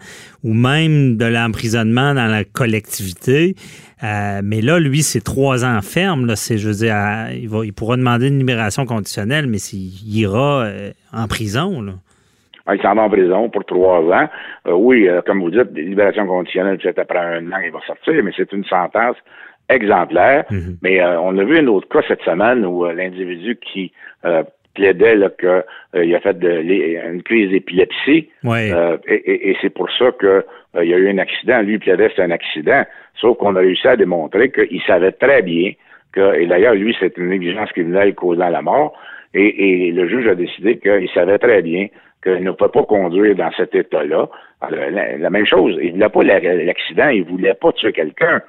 [0.45, 3.55] ou même de l'emprisonnement dans la collectivité.
[4.05, 6.27] Euh, mais là, lui, c'est trois ans ferme.
[6.27, 6.95] Là, c'est, je veux dire,
[7.33, 11.81] il, va, il pourra demander une libération conditionnelle, mais s'il ira euh, en prison.
[11.81, 11.93] Là.
[12.66, 14.29] Ah, Il s'en va en prison pour trois ans.
[14.68, 18.23] Euh, oui, euh, comme vous dites, libération conditionnelle, peut-être après un an, il va sortir,
[18.23, 19.16] mais c'est une sentence
[19.71, 20.45] exemplaire.
[20.83, 23.93] Mais euh, on a vu un autre cas cette semaine où euh, l'individu qui
[24.25, 24.43] euh,
[24.75, 25.47] plaidait que
[25.95, 28.29] euh, il a fait de, les- une crise d'épilepsie.
[28.45, 28.71] Ouais.
[28.73, 30.27] Euh, et et- et c'est pour ça que
[30.77, 31.61] euh, il y a eu un accident.
[31.62, 32.85] Lui il plaidait c'était un accident.
[33.21, 35.73] Sauf qu'on a réussi à démontrer qu'il savait très bien
[36.12, 38.95] que, et d'ailleurs, lui, c'est une négligence criminelle causant la mort.
[39.33, 41.87] Et, et le juge a décidé qu'il savait très bien
[42.23, 44.29] qu'il ne peut pas conduire dans cet état-là.
[44.71, 48.41] La, la même chose, il voulait pas la- l'accident, il voulait pas tuer quelqu'un.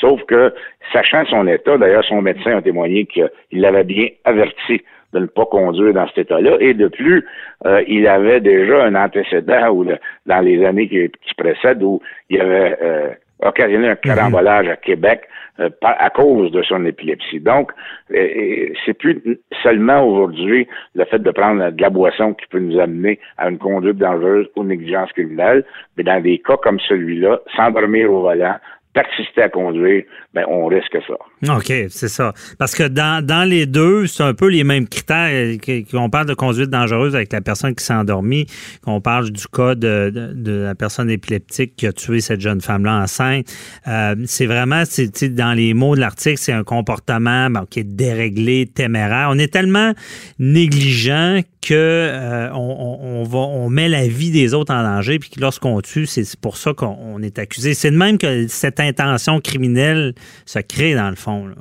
[0.00, 0.52] Sauf que,
[0.92, 4.82] sachant son état, d'ailleurs, son médecin a témoigné qu'il l'avait bien averti
[5.12, 6.56] de ne pas conduire dans cet état-là.
[6.60, 7.24] Et de plus,
[7.66, 12.00] euh, il avait déjà un antécédent où le- dans les années qui, qui précèdent où
[12.28, 13.10] il avait euh,
[13.42, 15.22] occasionné un carambolage à Québec
[15.60, 17.38] euh, à cause de son épilepsie.
[17.38, 17.70] Donc,
[18.10, 19.22] c'est plus
[19.62, 20.66] seulement aujourd'hui
[20.96, 24.48] le fait de prendre de la boisson qui peut nous amener à une conduite dangereuse
[24.56, 25.64] ou négligence criminelle,
[25.96, 28.56] mais dans des cas comme celui-là, s'endormir au volant,
[28.94, 31.54] persister à conduire, ben on risque ça.
[31.54, 32.32] OK, c'est ça.
[32.58, 35.56] Parce que dans, dans les deux, c'est un peu les mêmes critères.
[35.90, 38.46] Qu'on parle de conduite dangereuse avec la personne qui s'est endormie,
[38.84, 42.60] qu'on parle du cas de, de, de la personne épileptique qui a tué cette jeune
[42.60, 43.46] femme-là enceinte.
[43.88, 48.66] Euh, c'est vraiment, c'est, dans les mots de l'article, c'est un comportement qui est déréglé,
[48.66, 49.28] téméraire.
[49.30, 49.92] On est tellement
[50.38, 55.18] négligent que euh, on, on- on va, on met la vie des autres en danger,
[55.18, 57.74] puis que lorsqu'on tue, c'est pour ça qu'on on est accusé.
[57.74, 60.12] C'est de même que cette intention criminelle
[60.44, 61.46] se crée dans le fond.
[61.46, 61.54] Là.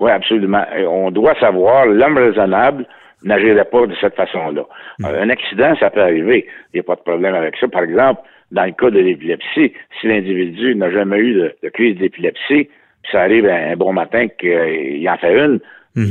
[0.00, 0.64] Oui, absolument.
[0.88, 2.86] On doit savoir, l'homme raisonnable
[3.24, 4.62] n'agirait pas de cette façon-là.
[5.04, 6.46] Euh, Un accident, ça peut arriver.
[6.72, 7.66] Il n'y a pas de problème avec ça.
[7.66, 8.20] Par exemple,
[8.52, 12.68] dans le cas de l'épilepsie, si l'individu n'a jamais eu de, de crise d'épilepsie,
[13.02, 15.58] puis ça arrive un, un bon matin qu'il en fait une,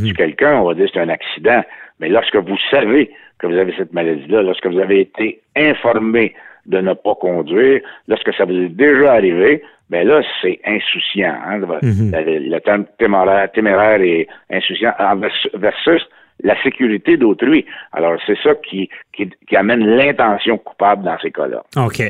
[0.07, 1.63] sur quelqu'un, on va dire que c'est un accident.
[1.99, 6.33] Mais lorsque vous savez que vous avez cette maladie-là, lorsque vous avez été informé
[6.65, 11.35] de ne pas conduire, lorsque ça vous est déjà arrivé, ben là, c'est insouciant.
[11.45, 14.93] Hein, le, le terme téméraire, téméraire et insouciant
[15.53, 16.01] versus
[16.43, 17.65] la sécurité d'autrui.
[17.93, 21.63] Alors, c'est ça qui, qui, qui amène l'intention coupable dans ces cas-là.
[21.77, 22.01] OK.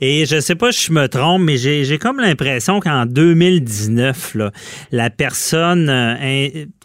[0.00, 4.50] Et je sais pas si je me trompe, mais j'ai comme l'impression qu'en 2019, là,
[4.90, 6.14] la personne euh,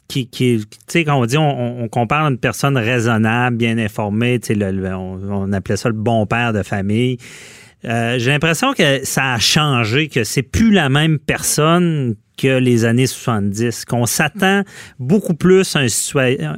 [0.09, 4.55] qui, qui tu sais, quand on dit, on, compare une personne raisonnable, bien informée, tu
[4.55, 7.17] sais, on appelait ça le bon père de famille.
[7.85, 12.85] Euh, j'ai l'impression que ça a changé, que c'est plus la même personne que les
[12.85, 14.61] années 70, qu'on s'attend
[14.97, 16.55] beaucoup plus à un citoyen-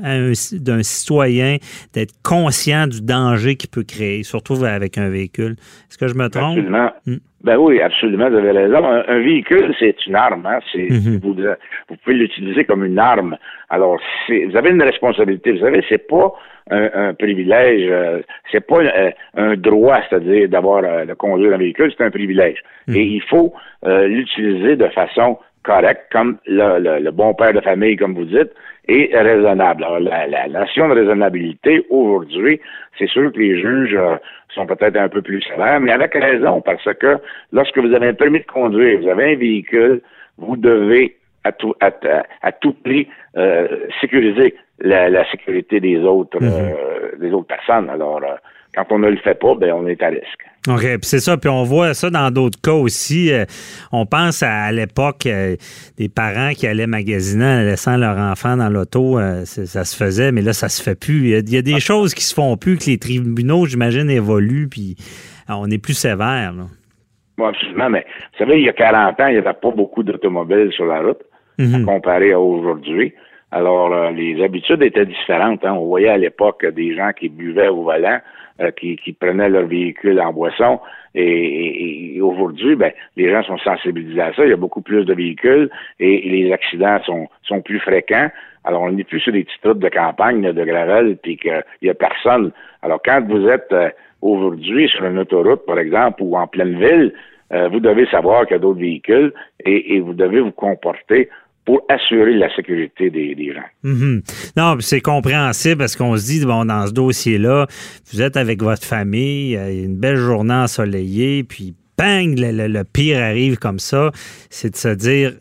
[0.53, 1.57] d'un citoyen
[1.93, 5.53] d'être conscient du danger qu'il peut créer, surtout avec un véhicule.
[5.89, 6.57] Est-ce que je me trompe?
[6.57, 6.91] Absolument.
[7.07, 7.15] Mm.
[7.43, 8.85] Ben oui, absolument, vous avez raison.
[8.85, 10.45] Un, un véhicule, c'est une arme.
[10.45, 10.59] Hein?
[10.71, 11.19] C'est, Mhm.
[11.23, 13.35] vous, vous pouvez l'utiliser comme une arme.
[13.69, 15.51] Alors, c'est, vous avez une responsabilité.
[15.53, 16.31] Vous savez, c'est pas
[16.69, 17.87] un, un privilège.
[17.89, 22.11] euh, c'est pas euh, un droit, c'est-à-dire d'avoir euh, de conduire un véhicule, c'est un
[22.11, 22.59] privilège.
[22.95, 23.53] Et il faut
[23.85, 28.25] euh, l'utiliser de façon correcte, comme le, le- le bon père de famille, comme vous
[28.25, 28.51] dites,
[28.87, 29.83] et raisonnable.
[29.83, 32.59] Alors, la, la notion de raisonnabilité, aujourd'hui,
[32.97, 34.15] c'est sûr que les juges euh,
[34.55, 37.17] sont peut-être un peu plus sévères, mais avec raison, parce que
[37.53, 40.01] lorsque vous avez un permis de conduire, vous avez un véhicule,
[40.37, 41.91] vous devez à tout, à,
[42.41, 43.67] à- tout prix euh,
[43.99, 47.89] sécuriser la, la sécurité des autres, euh, des autres personnes.
[47.89, 48.35] Alors, euh,
[48.73, 50.45] quand on ne le fait pas, ben on est à risque.
[50.69, 51.35] OK, puis c'est ça.
[51.37, 53.31] Puis on voit ça dans d'autres cas aussi.
[53.33, 53.43] Euh,
[53.91, 55.55] on pense à, à l'époque euh,
[55.97, 59.19] des parents qui allaient magasiner en laissant leur enfant dans l'auto.
[59.19, 61.17] euh, ça se faisait, mais là, ça se fait plus.
[61.23, 63.65] Il y a, il y a des choses qui se font plus, que les tribunaux,
[63.65, 64.95] j'imagine, évoluent, puis
[65.49, 66.53] euh, on est plus sévère.
[66.53, 66.63] là.
[67.37, 70.03] Bon, absolument, mais vous savez, il y a 40 ans, il n'y avait pas beaucoup
[70.03, 71.21] d'automobiles sur la route,
[71.57, 71.85] Mhm.
[71.85, 73.13] comparé à aujourd'hui.
[73.51, 75.65] Alors, euh, les habitudes étaient différentes.
[75.65, 75.73] hein.
[75.73, 78.19] On voyait à l'époque des gens qui buvaient au volant,
[78.61, 80.79] euh, qui, qui prenaient leur véhicule en boisson.
[81.13, 84.45] Et, et- et aujourd'hui, ben, les gens sont sensibilisés à ça.
[84.45, 88.29] Il y a beaucoup plus de véhicules et, et les accidents sont, sont plus fréquents.
[88.63, 91.89] Alors, on n'est plus sur des petites routes de campagne, de gravel, puis qu'il n'y
[91.89, 92.51] a personne.
[92.81, 93.89] Alors, quand vous êtes euh,
[94.21, 97.13] aujourd'hui sur une autoroute, par exemple, ou en pleine ville,
[97.53, 99.33] euh, vous devez savoir qu'il y a d'autres véhicules
[99.65, 101.27] et, et vous devez vous comporter
[101.65, 103.61] pour assurer la sécurité des, gens.
[103.83, 104.21] Mhm.
[104.57, 107.67] Non, c'est compréhensible parce qu'on se dit, bon, dans ce dossier-là,
[108.11, 113.57] vous êtes avec votre famille, euh, une belle journée ensoleillée, puis bang, le, pire arrive
[113.57, 114.11] comme ça.
[114.49, 115.33] C'est de se dire,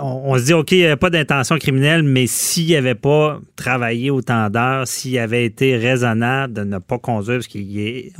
[0.00, 3.38] on, se dit, OK, il n'y avait pas d'intention criminelle, mais s'il n'y avait pas
[3.56, 8.12] travaillé autant d'heures, s'il avait été raisonnable de ne pas conduire, parce qu'il est.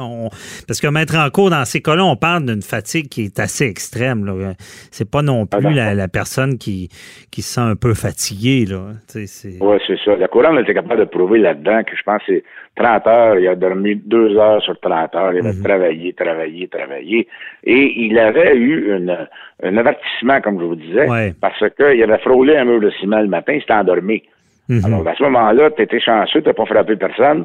[0.66, 3.64] parce que mettre en cours dans ces cas-là, on parle d'une fatigue qui est assez
[3.64, 4.54] extrême.
[4.90, 6.88] C'est pas non plus la, personne qui,
[7.30, 8.66] qui se sent un peu fatiguée.
[8.70, 10.16] Oui, c'est ça.
[10.16, 12.42] La couronne était capable de prouver là-dedans que je pense que
[12.78, 17.28] 30 heures, il a dormi deux heures sur 30 heures, il avait travaillé, travaillé, travaillé.
[17.64, 19.16] Et il avait eu une,
[19.62, 21.34] un avertissement, comme je vous disais, Ouais.
[21.40, 24.22] parce qu'il avait frôlé un mur de ciment le matin, il s'était endormi.
[24.68, 24.84] Mhm.
[24.84, 27.44] Alors, à ce moment-là, tu étais chanceux, tu pas frappé personne,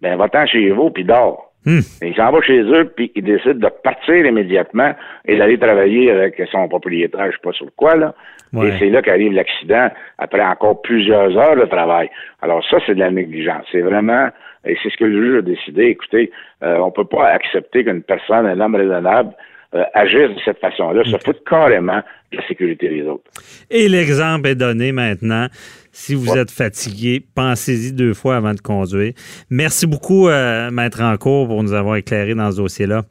[0.00, 1.52] ben va-t'en chez vous, puis dors.
[1.64, 1.78] Hmm.
[2.02, 4.92] Il s'en va chez eux, puis il décide de partir immédiatement
[5.24, 8.14] et d'aller travailler avec son propriétaire, je sais pas sur quoi, là.
[8.52, 8.68] Ouais.
[8.68, 12.10] Et c'est là qu'arrive l'accident, après encore plusieurs heures de travail.
[12.42, 13.64] Alors ça, c'est de la négligence.
[13.70, 14.28] C'est vraiment,
[14.64, 16.30] et c'est ce que le juge a décidé, écoutez,
[16.62, 19.34] euh, on peut pas accepter qu'une personne, un homme raisonnable,
[19.74, 23.24] euh, agisse de cette façon-là, se fout carrément de la sécurité des autres.
[23.70, 25.46] Et l'exemple est donné maintenant.
[25.92, 29.12] Si vous êtes fatigué, pensez-y deux fois avant de conduire.
[29.50, 33.02] Merci beaucoup, euh, Maître Encourt, pour nous avoir éclairé dans ce dossier-là.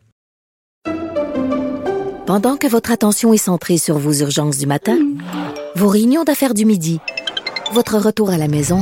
[2.28, 4.98] Pendant que votre attention est centrée sur vos urgences du matin,
[5.76, 7.00] vos réunions d'affaires du midi,
[7.74, 8.82] votre retour à la maison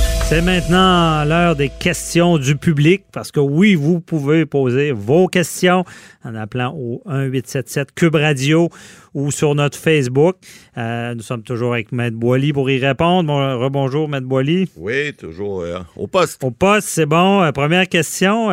[0.31, 5.83] C'est maintenant l'heure des questions du public parce que oui, vous pouvez poser vos questions
[6.23, 8.69] en appelant au 1877 Cube Radio
[9.13, 10.37] ou sur notre Facebook.
[10.77, 13.27] Euh, nous sommes toujours avec Maître Boily pour y répondre.
[13.27, 14.69] Bon, rebonjour, Maître Boily.
[14.77, 16.41] Oui, toujours euh, au poste.
[16.41, 17.41] Au poste, c'est bon.
[17.41, 18.47] Euh, première question.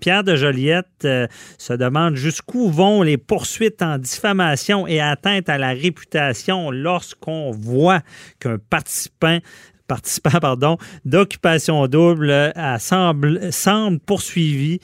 [0.00, 1.08] Pierre de Joliette
[1.56, 8.00] se demande jusqu'où vont les poursuites en diffamation et atteinte à la réputation lorsqu'on voit
[8.38, 9.38] qu'un participant
[9.86, 14.80] participant pardon, d'occupation double semble, semble poursuivi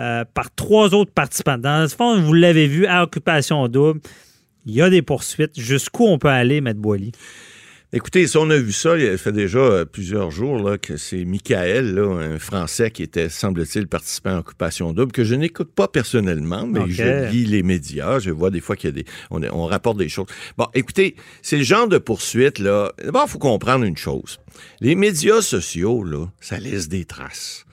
[0.00, 1.58] euh, par trois autres participants.
[1.58, 4.00] Dans le fond, vous l'avez vu, à occupation double,
[4.64, 5.58] il y a des poursuites.
[5.58, 7.12] Jusqu'où on peut aller, Maître Boily?
[7.94, 11.26] Écoutez, si on a vu ça, il fait déjà euh, plusieurs jours là, que c'est
[11.26, 15.88] Michael, là, un Français qui était, semble-t-il, participant à Occupation Double, que je n'écoute pas
[15.88, 19.04] personnellement, mais je lis les médias, je vois des fois qu'il y a des.
[19.30, 20.28] On, on rapporte des choses.
[20.56, 22.92] Bon, écoutez, c'est le genre de poursuite, là.
[23.04, 24.40] D'abord, il faut comprendre une chose.
[24.80, 27.66] Les médias sociaux, là, ça laisse des traces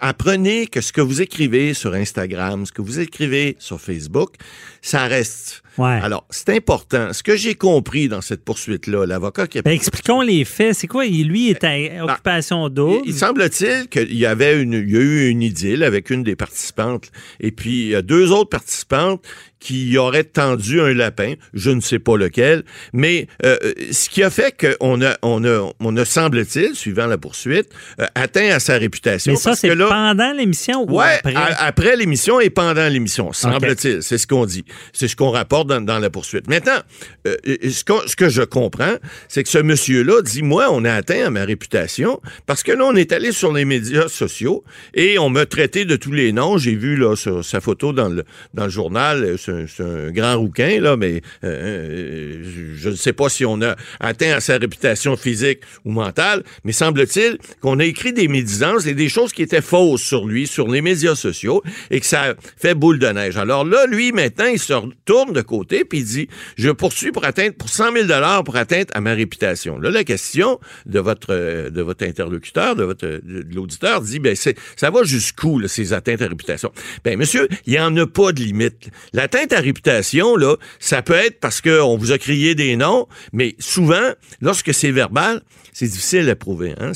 [0.00, 4.34] apprenez que ce que vous écrivez sur Instagram, ce que vous écrivez sur Facebook,
[4.82, 5.62] ça reste.
[5.76, 6.00] Ouais.
[6.02, 7.12] Alors, c'est important.
[7.12, 9.62] Ce que j'ai compris dans cette poursuite-là, l'avocat qui a...
[9.62, 10.74] Ben, expliquons les faits.
[10.74, 11.06] C'est quoi?
[11.06, 13.02] Il- Lui est à occupation double.
[13.04, 16.24] Il, il semble-t-il qu'il y avait une, il y a eu une idylle avec une
[16.24, 19.22] des participantes, et puis il y a deux autres participantes
[19.60, 23.56] qui auraient tendu un lapin, je ne sais pas lequel, mais euh,
[23.90, 27.68] ce qui a fait qu'on a, on a, on a semble-t-il, suivant la poursuite,
[28.00, 29.32] euh, atteint à sa réputation.
[29.32, 31.34] Mais ça, c'est pendant l'émission ou ouais, après?
[31.58, 34.02] après l'émission et pendant l'émission, semble-t-il.
[34.02, 34.64] C'est ce qu'on dit.
[34.92, 36.48] C'est ce qu'on rapporte dans, dans la poursuite.
[36.48, 36.78] Maintenant,
[37.26, 38.96] euh, euh, ce, que je comprends,
[39.28, 42.84] c'est que ce monsieur-là dit, moi, on a atteint à ma réputation parce que là,
[42.84, 46.58] on est allé sur les médias sociaux et on m'a traité de tous les noms.
[46.58, 49.36] J'ai vu là, sur sa photo dans le, dans le journal.
[49.48, 52.42] Un, un grand rouquin, là, mais euh, euh,
[52.76, 56.72] je ne sais pas si on a atteint à sa réputation physique ou mentale, mais
[56.72, 60.68] semble-t-il qu'on a écrit des médisances et des choses qui étaient fausses sur lui, sur
[60.68, 63.36] les médias sociaux, et que ça fait boule de neige.
[63.36, 67.24] Alors là, lui, maintenant, il se retourne de côté puis il dit, je poursuis pour
[67.24, 69.78] atteindre, pour 100 000 dollars pour atteindre à ma réputation.
[69.78, 74.90] Là, la question de votre, euh, de votre interlocuteur, de votre, l'auditeur dit, ben, ça
[74.90, 76.72] va jusqu'où, ces atteintes à réputation?
[77.04, 78.90] Ben, monsieur, il n'y en a pas de limite.
[79.12, 80.36] L'atteinte à réputation,
[80.78, 85.42] ça peut être parce qu'on vous a crié des noms, mais souvent, lorsque c'est verbal,
[85.78, 86.74] c'est difficile à prouver.
[86.80, 86.90] Hein?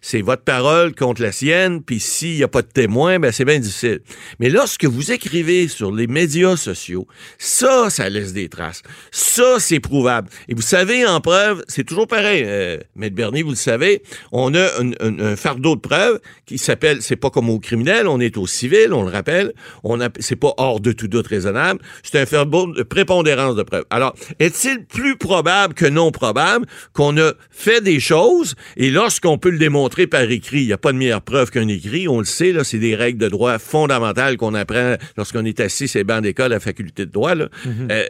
[0.00, 3.44] C'est, votre parole contre la sienne, puis s'il n'y a pas de témoin, ben c'est
[3.44, 3.98] bien difficile.
[4.38, 8.82] Mais lorsque vous écrivez sur les médias sociaux, ça, ça laisse des traces.
[9.10, 10.28] Ça, c'est prouvable.
[10.48, 12.44] Et vous savez, en preuve, c'est toujours pareil.
[12.46, 16.58] Euh, Maître Bernier, vous le savez, on a un, un- un fardeau de preuves qui
[16.58, 20.36] s'appelle, c'est pas comme au criminel, on est au civil, on le rappelle, on c'est
[20.36, 23.84] pas hors de tout doute raisonnable, c'est un fardeau de prépondérance de preuves.
[23.90, 28.27] Alors, est-il plus probable que non probable qu'on a fait des choses
[28.76, 31.68] et lorsqu'on peut le démontrer par écrit, il n'y a pas de meilleure preuve qu'un
[31.68, 35.60] écrit, on le sait, là, c'est des règles de droit fondamentales qu'on apprend lorsqu'on est
[35.60, 37.34] assis les bancs d'école à la faculté de droit.
[37.34, 37.48] Là.
[37.90, 38.04] Euh,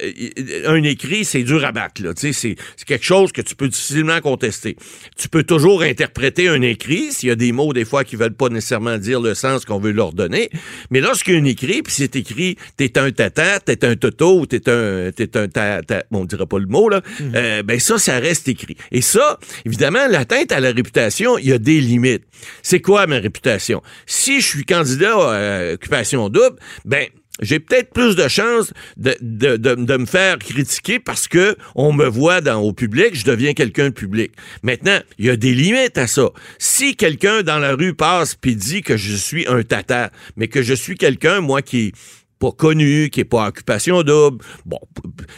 [0.67, 2.03] un écrit, c'est dur à battre.
[2.17, 2.57] C'est
[2.87, 4.77] quelque chose que tu peux difficilement contester.
[5.17, 8.35] Tu peux toujours interpréter un écrit s'il y a des mots des fois qui veulent
[8.35, 10.51] pas nécessairement dire le sens qu'on veut leur donner.
[10.91, 14.47] Mais lorsqu'il y a un écrit, puis c'est écrit t'es un tata, t'es un toto,
[14.47, 17.01] t'es un t'es un ta, ta- bon, on dira pas le mot là.
[17.35, 18.77] euh, ben ça, ça reste écrit.
[18.93, 22.25] Et ça, évidemment, l'atteinte à la réputation, il y a des limites.
[22.63, 23.83] C'est quoi ma réputation?
[24.07, 27.09] Si je suis candidat à occupation double, ben
[27.41, 32.73] j'ai peut-être plus de chances de, me faire critiquer parce que on me voit au
[32.73, 34.33] public, je deviens quelqu'un de public.
[34.63, 36.31] Maintenant, il y a des limites à ça.
[36.59, 40.63] Si quelqu'un dans la rue passe puis dit que je suis un tata, mais que
[40.63, 41.93] je suis quelqu'un, moi, qui
[42.39, 44.79] pas connu, qui est pas occupation double, bon,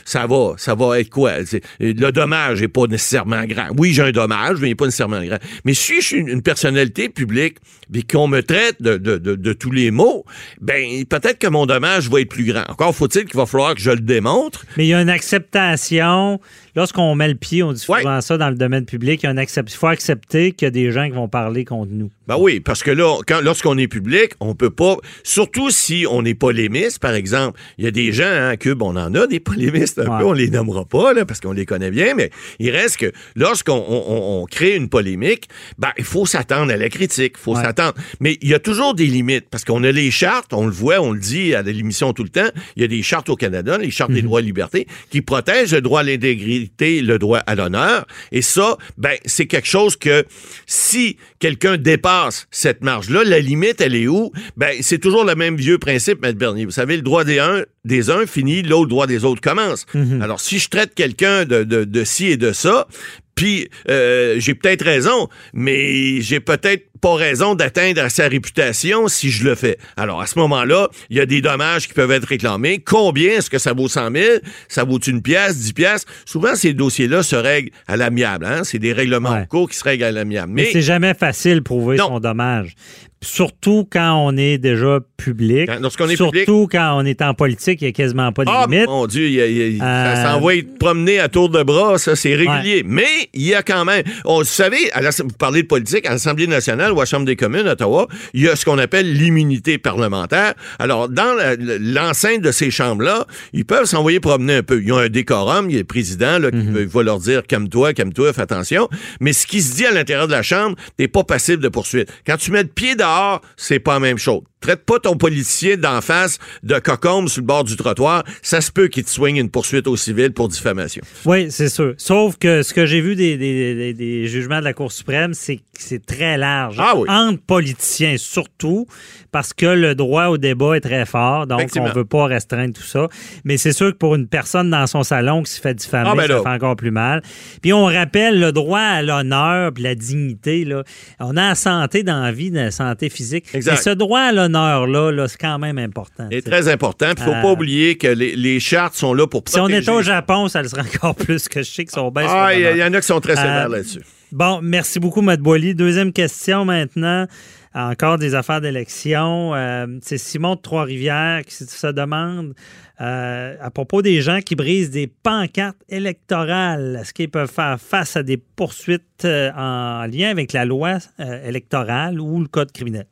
[0.05, 1.32] ça va, ça va être quoi?
[1.80, 3.68] Le dommage est pas nécessairement grand.
[3.76, 5.38] Oui, j'ai un dommage, mais il n'est pas nécessairement grand.
[5.64, 7.59] Mais si je suis une, personnalité publique,
[7.92, 10.24] puis qu'on me traite de, de, de, de tous les mots,
[10.61, 12.64] ben peut-être que mon dommage va être plus grand.
[12.68, 14.64] Encore faut-il qu'il va falloir que je le démontre.
[14.76, 16.40] Mais il y a une acceptation.
[16.76, 19.86] Lorsqu'on met le pied, on dit souvent ça dans le domaine public, il accept- faut
[19.88, 22.10] accepter qu'il y a des gens qui vont parler contre nous.
[22.28, 26.24] Ben oui, parce que là, quand, lorsqu'on est public, on peut pas, surtout si on
[26.24, 29.40] est polémiste, par exemple, il y a des gens, hein, Cube, on en a des
[29.40, 30.18] polémistes un Ouais.
[30.20, 33.12] peu, on les nommera pas, là, parce qu'on les connaît bien, mais il reste que
[33.34, 35.48] lorsqu'on on, on- on crée une polémique,
[35.78, 37.62] ben, il faut s'attendre à la critique, il faut Ouais.
[37.62, 37.94] s'attendre.
[38.20, 41.00] Mais il y a toujours des limites, parce qu'on a les chartes, on le voit,
[41.00, 43.76] on le dit à l'émission tout le temps, il y a des chartes au Canada,
[43.78, 47.54] les chartes des droits et libertés, qui protègent le droit à l'intégrité, le droit à
[47.54, 50.24] l'honneur, et ça, ben, c'est quelque chose que
[50.66, 54.32] si quelqu'un dépasse cette marge-là, la limite, elle est où?
[54.56, 56.64] Ben, c'est toujours le même vieux principe, Maître Bernier.
[56.64, 59.86] Vous savez, le droit des uns, des uns finit, l'autre, droit des autres commence.
[60.20, 62.86] Alors, si je traite quelqu'un de, de, de ci et de ça,
[63.34, 69.30] puis euh, j'ai peut-être raison, mais j'ai peut-être pas raison d'atteindre à sa réputation si
[69.30, 69.78] je le fais.
[69.96, 72.78] Alors, à ce moment-là, il y a des dommages qui peuvent être réclamés.
[72.78, 73.32] Combien?
[73.32, 74.24] Est-ce que ça vaut 100 000?
[74.68, 76.05] Ça vaut une pièce, 10 pièces?
[76.24, 78.44] Souvent, ces dossiers-là se règlent à l'amiable.
[78.44, 78.64] Hein?
[78.64, 80.53] C'est des règlements en cours qui se règlent à l'amiable.
[80.53, 82.74] Mais, Mais, c'est jamais facile de prouver son dommage.
[83.22, 85.66] Surtout quand on est déjà public.
[85.68, 86.68] Quand- lorsqu'on est Surtout public.
[86.72, 88.86] quand on est en politique, il n'y a quasiment pas de Ah, limite.
[88.88, 91.50] mon Dieu, il y a- il y a- Euh, ça s'envoie te promener à tour
[91.50, 92.82] de bras, ça, c'est régulier.
[92.86, 93.04] Mais
[93.34, 96.12] il y a quand même, on, vous savez, à la- vous parlez de politique, à
[96.12, 99.12] l'Assemblée nationale ou à la Chambre des communes, Ottawa, il y a ce qu'on appelle
[99.12, 100.54] l'immunité parlementaire.
[100.78, 104.80] Alors, dans la- l'enceinte de ces chambres-là, ils peuvent s'envoyer promener un peu.
[104.82, 106.84] Ils ont un décorum, il y a le président là, qui Mhm.
[106.86, 108.88] va leur dire, calme-toi, calme-toi, fais attention.
[109.20, 112.08] Mais ce qui se dit à l'intérieur de la Chambre, t'es pas passible de poursuite.
[112.26, 114.42] Quand tu mets le pied dehors, c'est pas la même chose.
[114.61, 118.24] Traite pas ton politicien d'en face de cocombe sur le bord du trottoir.
[118.42, 121.02] Ça se peut qu'il te soigne une poursuite au civil pour diffamation.
[121.24, 121.94] Oui, c'est sûr.
[121.96, 125.32] Sauf que ce que j'ai vu des, des- des- des jugements de la Cour suprême,
[125.32, 126.76] c'est que c'est très large.
[126.78, 127.08] Ah oui.
[127.08, 128.86] Entre politiciens, surtout,
[129.32, 132.74] parce que le droit au débat est très fort, donc on ne veut pas restreindre
[132.74, 133.08] tout ça.
[133.44, 136.14] Mais c'est sûr que pour une personne dans son salon qui se fait diffamer, Ah,
[136.14, 137.22] ben ça fait encore plus mal.
[137.62, 140.66] Puis on rappelle le droit à l'honneur puis la dignité.
[140.66, 140.84] Là.
[141.18, 143.46] On a la santé dans la vie, la santé physique.
[143.55, 143.74] Exact.
[143.74, 146.28] Et ce droit à l'honneur-là, là, c'est quand même important.
[146.30, 147.07] C'est très important.
[147.16, 149.80] Il faut Euh, pas oublier que les, les chartes sont là pour Si on protéger.
[149.82, 152.55] était au Japon, ça le serait encore plus que je sais qu'ils sont bien Ah,
[152.55, 154.01] il y, en a qui sont très sévères Euh, là-dessus.
[154.32, 155.74] Bon, merci beaucoup, Matt Boily.
[155.74, 157.26] Deuxième question maintenant.
[157.74, 159.55] encore des affaires d'élection.
[159.55, 162.55] Euh, c'est Simon de Trois-Rivières qui se demande
[163.01, 166.98] euh, à propos des gens qui brisent des pancartes électorales.
[167.01, 172.20] Est-ce qu'ils peuvent faire face à des poursuites euh, en lien avec la loi électorale
[172.20, 173.07] ou le code criminel?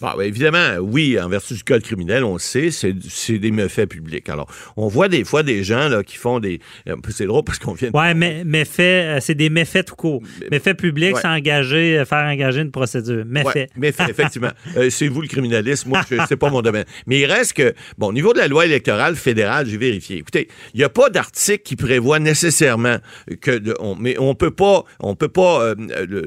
[0.00, 3.88] Bon, ben, évidemment, oui, en vertu du code criminel, on le sait, c'est des méfaits
[3.88, 4.28] publics.
[4.28, 4.46] Alors,
[4.76, 6.60] on voit des fois des gens là, qui font des.
[6.88, 7.90] Euh, c'est drôle parce qu'on vient.
[7.90, 7.96] De...
[7.96, 10.22] Ouais, mais méfaits, euh, c'est des méfaits tout court.
[10.50, 13.24] Méfaits publics, c'est engager, euh, faire engager une procédure.
[13.26, 13.54] Méfaits.
[13.54, 14.50] Ouais, méfaits, effectivement.
[14.90, 16.84] c'est vous le criminalisme, moi, c'est pas mon domaine.
[17.06, 20.18] Mais il reste que, bon, au niveau de la loi électorale fédérale, j'ai vérifié.
[20.18, 22.98] Écoutez, il n'y a pas d'article qui prévoit nécessairement
[23.40, 23.60] que.
[23.80, 25.74] on, mais on peut pas, on peut pas,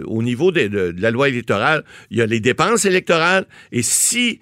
[0.06, 4.40] au niveau de, de la loi électorale, il y a les dépenses électorales et si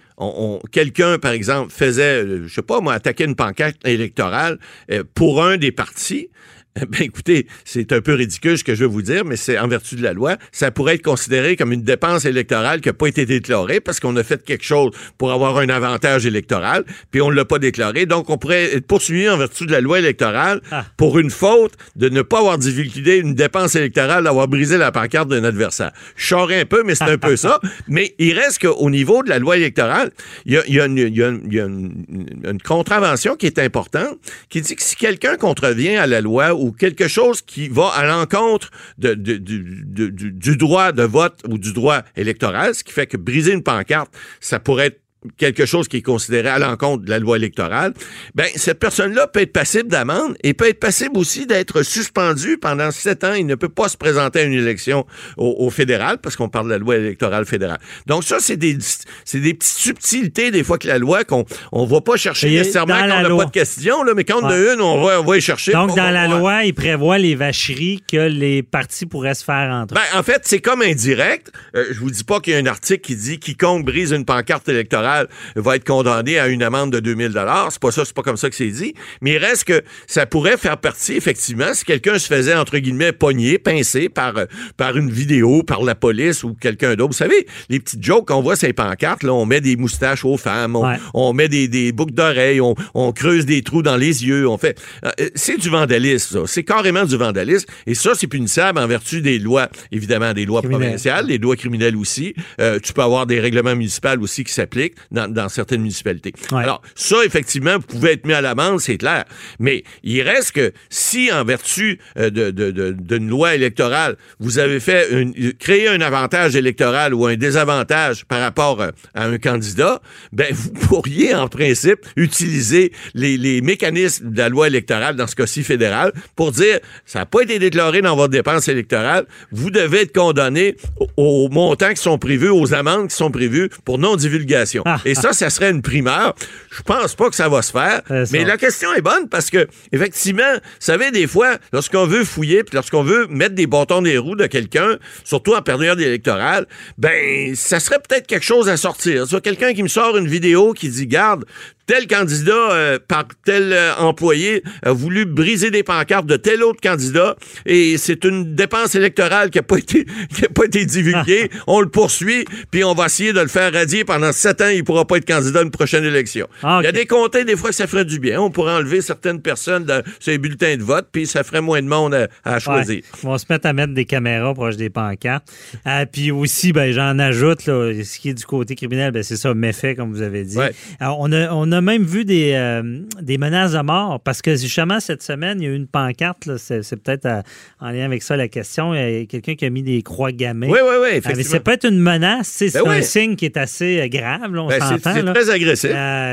[0.71, 4.59] quelqu'un, par exemple, faisait, euh, je sais pas moi, attaquer une pancarte électorale
[4.91, 6.29] euh, pour un des partis,
[6.75, 9.67] Ben écoutez, c'est un peu ridicule ce que je veux vous dire, mais c'est en
[9.67, 13.07] vertu de la loi, ça pourrait être considéré comme une dépense électorale qui n'a pas
[13.07, 17.31] été déclarée parce qu'on a fait quelque chose pour avoir un avantage électoral, puis on
[17.31, 18.05] ne l'a pas déclaré.
[18.05, 20.85] Donc, on pourrait être poursuivi en vertu de la loi électorale ah.
[20.95, 25.27] pour une faute de ne pas avoir divulgué une dépense électorale, d'avoir brisé la pancarte
[25.27, 25.91] d'un adversaire.
[26.15, 27.59] Je un peu, mais c'est un peu ça.
[27.87, 30.11] Mais il reste qu'au niveau de la loi électorale,
[30.45, 34.17] il y a, une contravention qui est importante,
[34.49, 38.05] qui dit que si quelqu'un contrevient à la loi ou quelque chose qui va à
[38.05, 43.53] l'encontre de, du droit de vote ou du droit électoral, ce qui fait que briser
[43.53, 45.01] une pancarte, ça pourrait être
[45.37, 47.93] quelque chose qui est considéré à l'encontre de la loi électorale,
[48.35, 52.91] ben cette personne-là peut être passible d'amende et peut être passible aussi d'être suspendu pendant
[52.91, 53.33] sept ans.
[53.33, 55.05] Il ne peut pas se présenter à une élection
[55.37, 57.79] au, fédéral parce qu'on parle de la loi électorale fédérale.
[58.07, 58.77] Donc ça, c'est des
[59.25, 62.95] c'est des petites subtilités des fois que la loi qu'on on va pas chercher nécessairement
[62.95, 65.25] quand on n'a pas de question, là, mais quand on a une, on va, on
[65.25, 65.73] va y chercher.
[65.73, 69.93] Donc dans la loi, il prévoit les vacheries que les partis pourraient se faire entre.
[69.93, 71.51] Ben, en fait, c'est comme indirect.
[71.75, 74.25] Euh, je vous dis pas qu'il y a un article qui dit quiconque brise une
[74.25, 75.08] pancarte électorale
[75.55, 77.69] va être condamné à une amende de 2000 dollars.
[77.71, 78.93] C'est pas ça, c'est pas comme ça que c'est dit.
[79.21, 83.11] Mais il reste que ça pourrait faire partie, effectivement, si quelqu'un se faisait, entre guillemets,
[83.11, 84.33] pogner, pincer par,
[84.77, 87.11] par une vidéo, par la police ou quelqu'un d'autre.
[87.11, 90.25] Vous savez, les petites jokes qu'on voit sur les pancartes, là, on met des moustaches
[90.25, 90.77] aux femmes,
[91.13, 92.75] on, met des, des boucles d'oreilles, on,
[93.11, 94.79] creuse des trous dans les yeux, on fait...
[95.03, 96.47] Euh, c'est du vandalisme, ça.
[96.47, 97.65] C'est carrément du vandalisme.
[97.87, 101.95] Et ça, c'est punissable en vertu des lois, évidemment, des lois provinciales, des lois criminelles
[101.95, 102.33] aussi.
[102.61, 106.33] Euh, tu peux avoir des règlements municipaux aussi qui s'appliquent dans, certaines municipalités.
[106.51, 109.25] Alors, ça, effectivement, vous pouvez être mis à l'amende, c'est clair.
[109.59, 114.79] Mais il reste que si, en vertu euh, d'une de, de, loi électorale, vous avez
[114.79, 120.01] fait une, créé un avantage électoral ou un désavantage par rapport euh, à un candidat,
[120.31, 125.35] ben vous pourriez, en principe, utiliser les, les mécanismes de la loi électorale, dans ce
[125.35, 130.01] cas-ci fédéral, pour dire ça n'a pas été déclaré dans votre dépense électorale, vous devez
[130.01, 130.75] être condamné
[131.17, 134.83] aux, montants qui sont prévus, aux amendes qui sont prévues pour non-divulgation.
[135.05, 136.35] Et ça, ça serait une primeur.
[136.71, 138.01] Je pense pas que ça va se faire.
[138.31, 142.63] Mais la question est bonne parce que, effectivement, vous savez, des fois, lorsqu'on veut fouiller,
[142.63, 146.65] puis lorsqu'on veut mettre des bâtons des roues de quelqu'un, surtout en période électorale,
[146.97, 149.27] ben, ça serait peut-être quelque chose à sortir.
[149.27, 151.45] Soit quelqu'un qui me sort une vidéo qui dit, garde,
[151.89, 156.79] tel candidat euh, par tel euh, employé a voulu briser des pancartes de tel autre
[156.79, 157.35] candidat
[157.65, 161.49] et c'est une dépense électorale qui n'a pas été qui a pas été divulguée.
[161.67, 164.67] on le poursuit puis on va essayer de le faire radier pendant sept ans.
[164.67, 166.47] Il pourra pas être candidat à une prochaine élection.
[166.61, 168.39] Ah, il y a des comtés des fois que ça ferait du bien.
[168.39, 171.87] On pourrait enlever certaines personnes de ces bulletins de vote puis ça ferait moins de
[171.87, 173.01] monde à, choisir.
[173.23, 175.51] On va se mettre à mettre des caméras proches des pancartes.
[175.87, 179.37] Euh, puis aussi, ben j'en ajoute là, ce qui est du côté criminel, ben c'est
[179.37, 180.59] ça méfait comme vous avez dit.
[180.99, 184.55] Alors, on a on a même vu des, euh, des menaces de mort parce que
[184.55, 186.49] justement, cette semaine, il y a eu une pancarte.
[186.57, 187.41] C'est peut-être euh,
[187.79, 188.93] en lien avec ça la question.
[188.93, 190.67] Il y a quelqu'un qui a mis des croix gammées.
[190.67, 191.21] Oui, oui, oui.
[191.25, 192.47] Euh, mais c'est peut être une menace.
[192.47, 194.51] C'est ben un signe qui est assez grave.
[194.53, 195.91] on ben, C'est très agressif.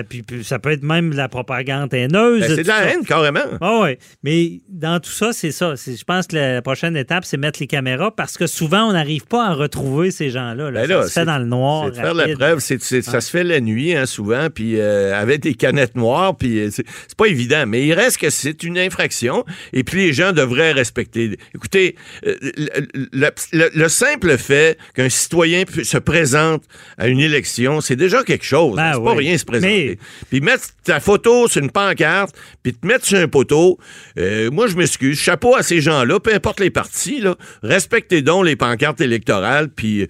[0.09, 2.41] puis, ça peut être même de la propagande haineuse.
[2.41, 3.41] Ben, c'est de la haine, carrément.
[3.61, 3.97] Ah oui.
[4.23, 5.75] Mais dans tout ça, c'est ça.
[5.75, 9.27] Je pense que la prochaine étape, c'est mettre les caméras parce que souvent, on n'arrive
[9.27, 10.71] pas à retrouver ces gens-là.
[10.71, 10.87] Là.
[10.87, 11.91] ça se fait dans le noir.
[11.95, 12.61] Faire la preuve.
[12.61, 13.21] ça ah.
[13.21, 14.49] se fait la nuit, hein, souvent.
[14.53, 17.65] Puis avec des canettes noires, puis euh, c'est pas évident.
[17.67, 21.39] Mais il reste que c'est une infraction, et puis les gens devraient respecter.
[21.55, 22.35] Écoutez, euh,
[23.13, 26.65] le, simple fait qu'un citoyen se présente
[26.99, 28.77] à une élection, c'est déjà quelque chose.
[28.77, 29.99] Ben c'est pas rien se présenter.
[30.31, 33.79] Puis mettre ta photo sur une pancarte, puis te mettre sur un poteau,
[34.19, 35.19] euh, moi je m'excuse.
[35.19, 40.07] Chapeau à ces gens-là, peu importe les partis, là, respectez donc les pancartes électorales, puis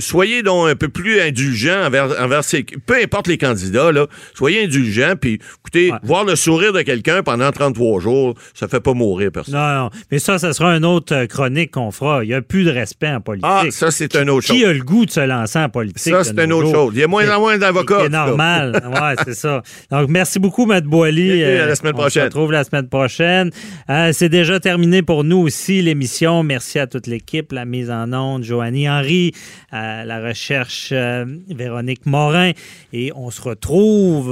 [0.00, 2.64] soyez donc un peu plus indulgents envers, envers ces...
[2.64, 7.22] Peu importe les candidats, là, soyez soyez indulgents, puis écoutez, voir le sourire de quelqu'un
[7.22, 9.54] pendant 33 jours, ça fait pas mourir personne.
[9.54, 9.90] Non, non.
[10.10, 12.22] Mais ça, ça sera une autre euh, chronique qu'on fera.
[12.22, 13.48] Il n'y a plus de respect en politique.
[13.48, 14.56] Ah, ça, c'est un autre chose.
[14.56, 16.12] Qui a le goût de se lancer en politique?
[16.12, 16.92] Ça, c'est une autre chose.
[16.94, 18.02] Il y a moins en moins d'avocats.
[18.04, 18.80] C'est normal.
[18.86, 19.62] ouais, c'est ça.
[19.90, 21.42] Donc, merci beaucoup, Matt Boily.
[21.42, 22.22] à la semaine prochaine.
[22.22, 23.50] On se retrouve la semaine prochaine.
[23.90, 26.44] Euh, c'est déjà terminé pour nous aussi, l'émission.
[26.44, 29.32] Merci à toute l'équipe, la mise en onde, Joanie Henry,
[29.72, 32.52] euh, la recherche, euh, Véronique Morin.
[32.92, 33.42] Et on se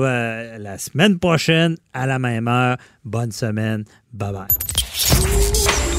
[0.04, 2.76] la semaine prochaine à la même heure.
[3.04, 3.84] Bonne semaine.
[4.12, 4.48] Bye bye.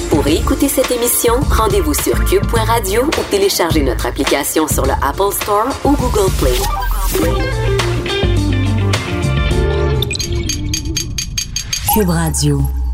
[0.09, 5.67] Pour écouter cette émission, rendez-vous sur cube.radio ou téléchargez notre application sur le Apple Store
[5.83, 6.55] ou Google Play.
[11.93, 12.84] Cube Radio.